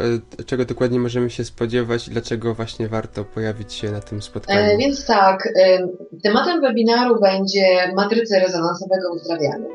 czego 0.46 0.66
dokładnie 0.66 1.00
możemy 1.00 1.30
się 1.30 1.44
spodziewać 1.44 2.08
i 2.08 2.12
dlaczego 2.12 2.54
właśnie 2.54 2.88
warto 2.88 3.26
pojawić 3.26 3.74
się 3.74 3.92
na 3.92 4.00
tym 4.02 4.22
spotkaniu. 4.22 4.60
E, 4.60 4.78
więc 4.78 5.06
tak, 5.06 5.48
e, 5.48 5.88
tematem 6.24 6.62
webinaru 6.62 7.20
będzie 7.20 7.94
matrycy 7.96 8.40
rezonansowego 8.40 9.14
uzdrawiania. 9.14 9.66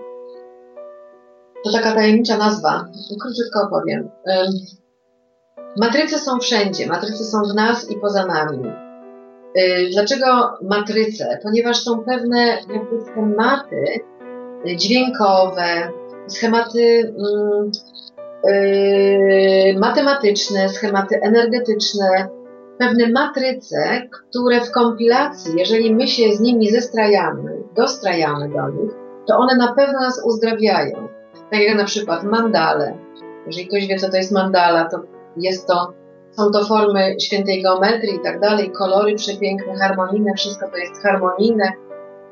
To 1.65 1.73
taka 1.73 1.95
tajemnicza 1.95 2.37
nazwa, 2.37 2.85
króciutko 3.21 3.63
opowiem. 3.63 4.11
E, 4.27 4.47
matryce 5.81 6.19
są 6.19 6.39
wszędzie, 6.39 6.87
matryce 6.87 7.25
są 7.25 7.43
w 7.53 7.55
nas 7.55 7.91
i 7.91 7.97
poza 7.97 8.27
nami 8.27 8.73
Y, 9.59 9.89
dlaczego 9.93 10.59
matryce? 10.63 11.39
Ponieważ 11.43 11.77
są 11.83 12.05
pewne 12.05 12.59
schematy 13.11 14.01
y, 14.69 14.77
dźwiękowe, 14.77 15.93
schematy 16.27 17.15
mm, 17.19 17.71
yy, 18.45 19.79
matematyczne, 19.79 20.69
schematy 20.69 21.21
energetyczne, 21.23 22.29
pewne 22.79 23.09
matryce, 23.09 24.03
które 24.11 24.61
w 24.61 24.71
kompilacji, 24.71 25.55
jeżeli 25.57 25.95
my 25.95 26.09
się 26.09 26.33
z 26.33 26.41
nimi 26.41 26.71
zestrajamy, 26.71 27.63
dostrajamy 27.77 28.49
do 28.49 28.69
nich, 28.69 28.91
to 29.27 29.37
one 29.37 29.57
na 29.57 29.73
pewno 29.73 30.01
nas 30.01 30.23
uzdrawiają. 30.25 31.09
Tak 31.51 31.61
jak 31.61 31.77
na 31.77 31.85
przykład 31.85 32.25
mandale. 32.25 32.99
Jeżeli 33.47 33.69
ktoś 33.69 33.87
wie, 33.87 33.97
co 33.97 34.11
to 34.11 34.17
jest 34.17 34.33
mandala, 34.33 34.85
to 34.85 35.03
jest 35.37 35.67
to 35.67 35.93
są 36.37 36.51
to 36.51 36.65
formy 36.65 37.17
świętej 37.21 37.63
geometrii 37.63 38.15
i 38.15 38.21
tak 38.21 38.41
dalej, 38.41 38.73
kolory 38.73 39.15
przepiękne, 39.15 39.79
harmonijne, 39.79 40.35
wszystko 40.37 40.71
to 40.71 40.77
jest 40.77 41.03
harmonijne, 41.03 41.73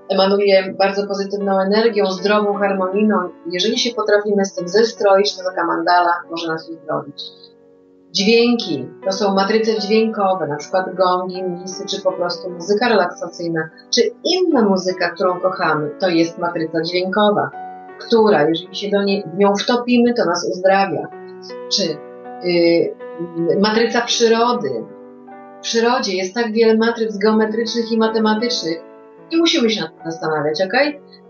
emanuje 0.09 0.75
bardzo 0.79 1.07
pozytywną 1.07 1.61
energią, 1.61 2.07
zdrową, 2.07 2.55
harmonijną. 2.55 3.17
Jeżeli 3.51 3.79
się 3.79 3.95
potrafimy 3.95 4.45
z 4.45 4.55
tym 4.55 4.69
zestroić, 4.69 5.37
to 5.37 5.45
taka 5.45 5.67
mandala 5.67 6.12
może 6.31 6.49
nas 6.49 6.69
uzdrowić. 6.69 7.23
Dźwięki, 8.12 8.88
to 9.05 9.12
są 9.12 9.35
matryce 9.35 9.79
dźwiękowe, 9.79 10.47
na 10.47 10.57
przykład 10.57 10.95
gongi, 10.95 11.43
misy, 11.43 11.87
czy 11.87 12.03
po 12.03 12.12
prostu 12.12 12.51
muzyka 12.51 12.88
relaksacyjna, 12.88 13.71
czy 13.95 14.03
inna 14.25 14.62
muzyka, 14.62 15.11
którą 15.11 15.40
kochamy, 15.40 15.90
to 16.01 16.09
jest 16.09 16.38
matryca 16.38 16.83
dźwiękowa, 16.83 17.51
która, 17.99 18.49
jeżeli 18.49 18.77
się 18.77 18.90
do 18.90 19.03
niej, 19.03 19.25
w 19.35 19.38
nią 19.38 19.57
wtopimy, 19.57 20.14
to 20.14 20.25
nas 20.25 20.49
uzdrawia. 20.53 21.09
Czy 21.73 21.97
matryca 23.61 24.01
przyrody. 24.01 24.85
W 25.59 25.62
przyrodzie 25.62 26.16
jest 26.16 26.35
tak 26.35 26.53
wiele 26.53 26.77
matryc 26.77 27.18
geometrycznych 27.18 27.92
i 27.92 27.99
matematycznych. 27.99 28.79
Nie 29.33 29.38
musimy 29.38 29.70
się 29.70 29.81
nad 29.81 29.90
tym 29.90 30.11
zastanawiać, 30.11 30.62
ok? 30.62 30.73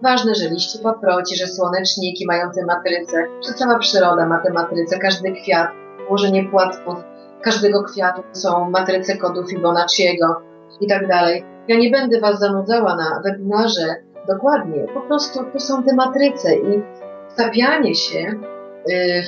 Ważne, 0.03 0.35
że 0.35 0.49
liście 0.49 0.79
paproci, 0.79 1.37
że 1.37 1.47
słoneczniki 1.47 2.27
mają 2.27 2.51
te 2.51 2.65
matryce, 2.65 3.27
że 3.47 3.55
cała 3.55 3.79
przyroda 3.79 4.27
ma 4.27 4.39
te 4.39 4.53
matryce, 4.53 4.99
każdy 4.99 5.33
kwiat, 5.33 5.69
ułożenie 6.09 6.45
płatków 6.51 6.95
każdego 7.43 7.83
kwiatu 7.83 8.23
są 8.33 8.71
matryce 8.71 9.17
kodu 9.17 9.47
Fibonacciego 9.47 10.41
i 10.81 10.87
tak 10.87 11.09
dalej. 11.09 11.45
Ja 11.69 11.79
nie 11.79 11.91
będę 11.91 12.21
Was 12.21 12.39
zanudzała 12.39 12.97
na 12.97 13.23
webinarze 13.25 13.95
dokładnie, 14.29 14.87
po 14.95 15.01
prostu 15.01 15.45
to 15.53 15.61
są 15.61 15.83
te 15.83 15.95
matryce 15.95 16.57
i 16.57 16.83
wstawianie 17.29 17.95
się 17.95 18.35
Y, 18.54 18.54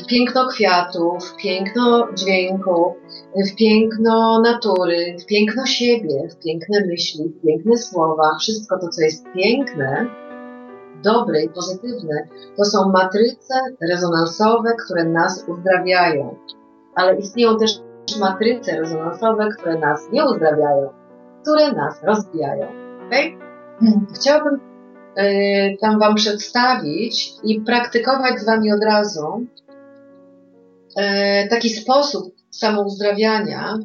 w 0.03 0.07
piękno 0.07 0.49
kwiatów, 0.49 1.25
w 1.25 1.37
piękno 1.37 2.09
dźwięku, 2.14 2.95
w 3.53 3.57
piękno 3.57 4.40
natury, 4.40 5.16
w 5.21 5.27
piękno 5.27 5.66
siebie, 5.66 6.29
w 6.31 6.45
piękne 6.45 6.87
myśli, 6.87 7.29
w 7.29 7.47
piękne 7.47 7.77
słowa, 7.77 8.37
wszystko 8.40 8.79
to, 8.79 8.88
co 8.88 9.03
jest 9.03 9.27
piękne, 9.35 10.07
dobre 11.03 11.42
i 11.42 11.49
pozytywne, 11.49 12.29
to 12.57 12.64
są 12.64 12.88
matryce 12.88 13.55
rezonansowe, 13.90 14.75
które 14.85 15.05
nas 15.05 15.45
uzdrawiają. 15.49 16.37
Ale 16.95 17.16
istnieją 17.16 17.59
też 17.59 17.71
matryce 18.21 18.81
rezonansowe, 18.81 19.49
które 19.59 19.79
nas 19.79 20.09
nie 20.12 20.25
uzdrawiają, 20.25 20.88
które 21.42 21.73
nas 21.73 22.05
rozbijają. 22.05 22.66
Okay? 23.07 23.38
Chciałabym 24.14 24.55
Y, 24.55 24.65
tam 25.81 25.98
Wam 25.98 26.14
przedstawić 26.14 27.33
i 27.44 27.61
praktykować 27.61 28.40
z 28.40 28.46
Wami 28.46 28.72
od 28.72 28.85
razu 28.85 29.46
y, 30.98 31.48
taki 31.48 31.70
sposób 31.70 32.35
samouzdrawiania 32.50 33.79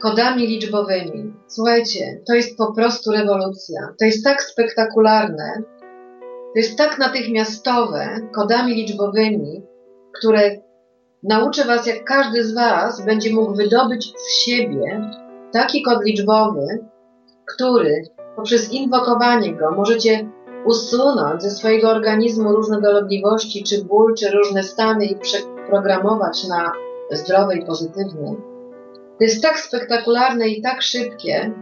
kodami 0.00 0.46
liczbowymi. 0.46 1.32
Słuchajcie, 1.48 2.20
to 2.26 2.34
jest 2.34 2.58
po 2.58 2.72
prostu 2.72 3.12
rewolucja. 3.12 3.94
To 3.98 4.04
jest 4.04 4.24
tak 4.24 4.42
spektakularne, 4.42 5.62
to 6.54 6.58
jest 6.58 6.78
tak 6.78 6.98
natychmiastowe 6.98 8.20
kodami 8.34 8.74
liczbowymi, 8.74 9.62
które 10.18 10.56
nauczy 11.22 11.64
Was, 11.64 11.86
jak 11.86 12.04
każdy 12.04 12.44
z 12.44 12.54
Was 12.54 13.06
będzie 13.06 13.34
mógł 13.34 13.54
wydobyć 13.54 14.12
z 14.16 14.32
siebie 14.32 15.10
taki 15.52 15.82
kod 15.82 16.04
liczbowy, 16.04 16.66
który 17.54 18.04
poprzez 18.40 18.72
inwokowanie 18.72 19.54
go 19.54 19.70
możecie 19.70 20.28
usunąć 20.64 21.42
ze 21.42 21.50
swojego 21.50 21.90
organizmu 21.90 22.52
różne 22.52 22.80
dolegliwości, 22.80 23.64
czy 23.64 23.84
ból, 23.84 24.14
czy 24.14 24.30
różne 24.30 24.62
stany 24.62 25.06
i 25.06 25.18
przeprogramować 25.18 26.48
na 26.48 26.72
zdrowe 27.10 27.56
i 27.56 27.66
pozytywne. 27.66 28.34
To 29.18 29.24
jest 29.24 29.42
tak 29.42 29.58
spektakularne 29.58 30.48
i 30.48 30.62
tak 30.62 30.82
szybkie, 30.82 31.52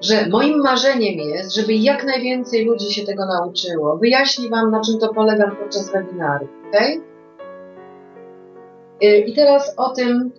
że 0.00 0.28
moim 0.28 0.58
marzeniem 0.62 1.28
jest, 1.28 1.54
żeby 1.54 1.74
jak 1.74 2.04
najwięcej 2.04 2.64
ludzi 2.64 2.94
się 2.94 3.06
tego 3.06 3.26
nauczyło. 3.26 3.96
Wyjaśnię 3.96 4.48
Wam, 4.48 4.70
na 4.70 4.80
czym 4.80 4.98
to 4.98 5.14
polega 5.14 5.50
podczas 5.50 5.92
webinaru, 5.92 6.48
ok? 6.68 6.80
I 9.26 9.34
teraz 9.34 9.74
o 9.76 9.90
tym, 9.90 10.32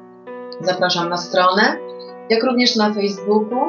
Zapraszam 0.61 1.09
na 1.09 1.17
stronę, 1.17 1.63
jak 2.31 2.45
również 2.45 2.77
na 2.77 2.95
Facebooku. 2.95 3.61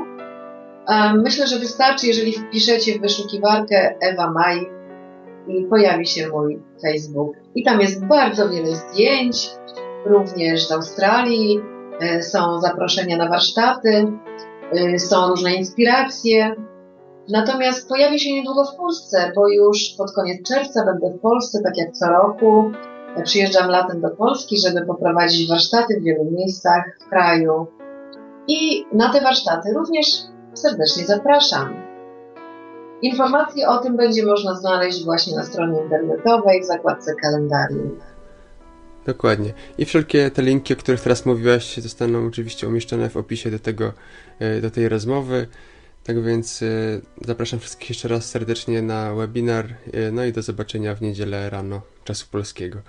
Myślę, 1.16 1.48
że 1.48 1.60
wystarczy, 1.60 2.08
jeżeli 2.08 2.34
wpiszecie 2.34 3.00
w 3.00 3.02
wyszukiwarkę 3.02 3.96
Ewa 4.02 4.32
Maj 4.32 4.70
i 5.48 5.66
pojawi 5.66 6.08
się 6.08 6.30
mój 6.30 6.60
Facebook. 6.82 7.36
I 7.56 7.64
tam 7.64 7.82
jest 7.82 8.06
bardzo 8.06 8.50
wiele 8.50 8.76
zdjęć, 8.76 9.50
również 10.06 10.68
z 10.68 10.72
Australii, 10.72 11.60
e, 12.00 12.24
są 12.24 12.60
zaproszenia 12.60 13.18
na 13.18 13.30
warsztaty, 13.30 14.08
e, 14.72 15.00
są 15.00 15.28
różne 15.28 15.54
inspiracje, 15.54 16.56
Natomiast 17.30 17.90
pojawi 17.90 18.20
się 18.20 18.34
niedługo 18.34 18.66
w 18.66 18.76
Polsce, 18.76 19.32
bo 19.36 19.50
już 19.50 19.94
pod 19.98 20.14
koniec 20.14 20.48
czerwca 20.48 20.86
będę 20.86 21.18
w 21.18 21.22
Polsce, 21.22 21.60
tak 21.64 21.78
jak 21.78 21.92
co 21.92 22.06
roku. 22.06 22.72
Przyjeżdżam 23.24 23.70
latem 23.70 24.02
do 24.02 24.10
Polski, 24.10 24.58
żeby 24.58 24.86
poprowadzić 24.86 25.50
warsztaty 25.50 26.00
w 26.00 26.04
wielu 26.04 26.32
miejscach 26.32 26.84
w 27.06 27.10
kraju. 27.10 27.68
I 28.48 28.86
na 28.94 29.14
te 29.14 29.22
warsztaty 29.22 29.74
również 29.74 30.06
serdecznie 30.54 31.06
zapraszam. 31.06 31.76
Informacje 33.02 33.68
o 33.68 33.78
tym 33.78 33.98
będzie 33.98 34.26
można 34.26 34.56
znaleźć 34.56 35.06
właśnie 35.06 35.36
na 35.36 35.44
stronie 35.44 35.82
internetowej 35.82 36.62
w 36.62 36.66
zakładce 36.66 37.16
kalendarium. 37.16 38.00
Dokładnie. 39.06 39.54
I 39.78 39.86
wszelkie 39.86 40.32
te 40.32 40.42
linki, 40.42 40.74
o 40.74 40.78
których 40.78 41.02
teraz 41.02 41.26
mówiłaś, 41.26 41.78
zostaną 41.78 42.28
oczywiście 42.28 42.68
umieszczone 42.68 43.10
w 43.10 43.18
opisie 43.18 43.52
do, 43.52 43.60
tego, 43.60 43.94
e, 44.40 44.62
do 44.62 44.72
tej 44.72 44.90
rozmowy. 44.90 45.48
Tak 46.12 46.24
więc 46.24 46.62
y, 46.62 47.02
zapraszam 47.26 47.60
wszystkich 47.60 47.90
jeszcze 47.90 48.08
raz 48.08 48.26
serdecznie 48.26 48.82
na 48.82 49.16
webinar, 49.16 49.66
y, 49.66 50.12
no 50.12 50.26
i 50.26 50.34
do 50.34 50.42
zobaczenia 50.42 50.96
w 50.96 51.02
niedzielę 51.02 51.50
rano 51.50 51.82
czasu 52.04 52.26
polskiego. 52.32 52.80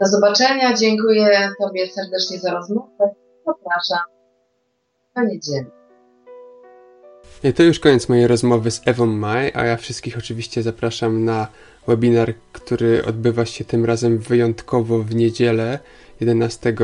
Do 0.00 0.06
zobaczenia, 0.06 0.74
dziękuję 0.74 1.50
Tobie 1.58 1.86
serdecznie 1.90 2.38
za 2.38 2.54
rozmowę. 2.54 3.14
Zapraszam 3.46 3.98
na 5.16 5.24
niedzielę. 5.24 5.64
To 7.56 7.62
już 7.62 7.80
koniec 7.80 8.08
mojej 8.08 8.26
rozmowy 8.26 8.70
z 8.70 8.80
Ewą 8.86 9.06
Maj, 9.06 9.52
a 9.54 9.64
ja 9.64 9.76
wszystkich 9.76 10.18
oczywiście 10.18 10.62
zapraszam 10.62 11.24
na 11.24 11.46
webinar, 11.88 12.34
który 12.52 13.04
odbywa 13.04 13.46
się 13.46 13.64
tym 13.64 13.84
razem 13.84 14.18
wyjątkowo 14.18 14.98
w 14.98 15.14
niedzielę 15.14 15.78
11 16.20 16.74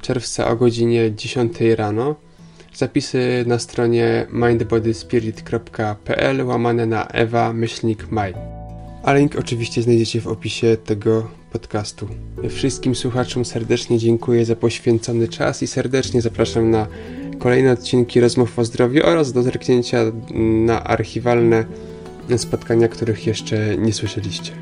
czerwca 0.00 0.48
o 0.48 0.56
godzinie 0.56 1.14
10 1.14 1.60
rano. 1.76 2.14
Zapisy 2.74 3.44
na 3.46 3.58
stronie 3.58 4.26
mindbodyspirit.pl 4.32 6.46
łamane 6.46 6.86
na 6.86 7.06
ewa 7.06 7.52
myślnik 7.52 8.10
maj. 8.10 8.34
A 9.02 9.14
link 9.14 9.36
oczywiście 9.36 9.82
znajdziecie 9.82 10.20
w 10.20 10.26
opisie 10.26 10.76
tego 10.76 11.30
podcastu. 11.52 12.08
Wszystkim 12.50 12.94
słuchaczom 12.94 13.44
serdecznie 13.44 13.98
dziękuję 13.98 14.44
za 14.44 14.56
poświęcony 14.56 15.28
czas 15.28 15.62
i 15.62 15.66
serdecznie 15.66 16.22
zapraszam 16.22 16.70
na 16.70 16.86
kolejne 17.38 17.72
odcinki 17.72 18.20
rozmów 18.20 18.58
o 18.58 18.64
zdrowiu 18.64 19.06
oraz 19.06 19.32
do 19.32 19.42
zerknięcia 19.42 19.98
na 20.64 20.84
archiwalne 20.84 21.64
spotkania, 22.36 22.88
których 22.88 23.26
jeszcze 23.26 23.76
nie 23.76 23.92
słyszeliście. 23.92 24.52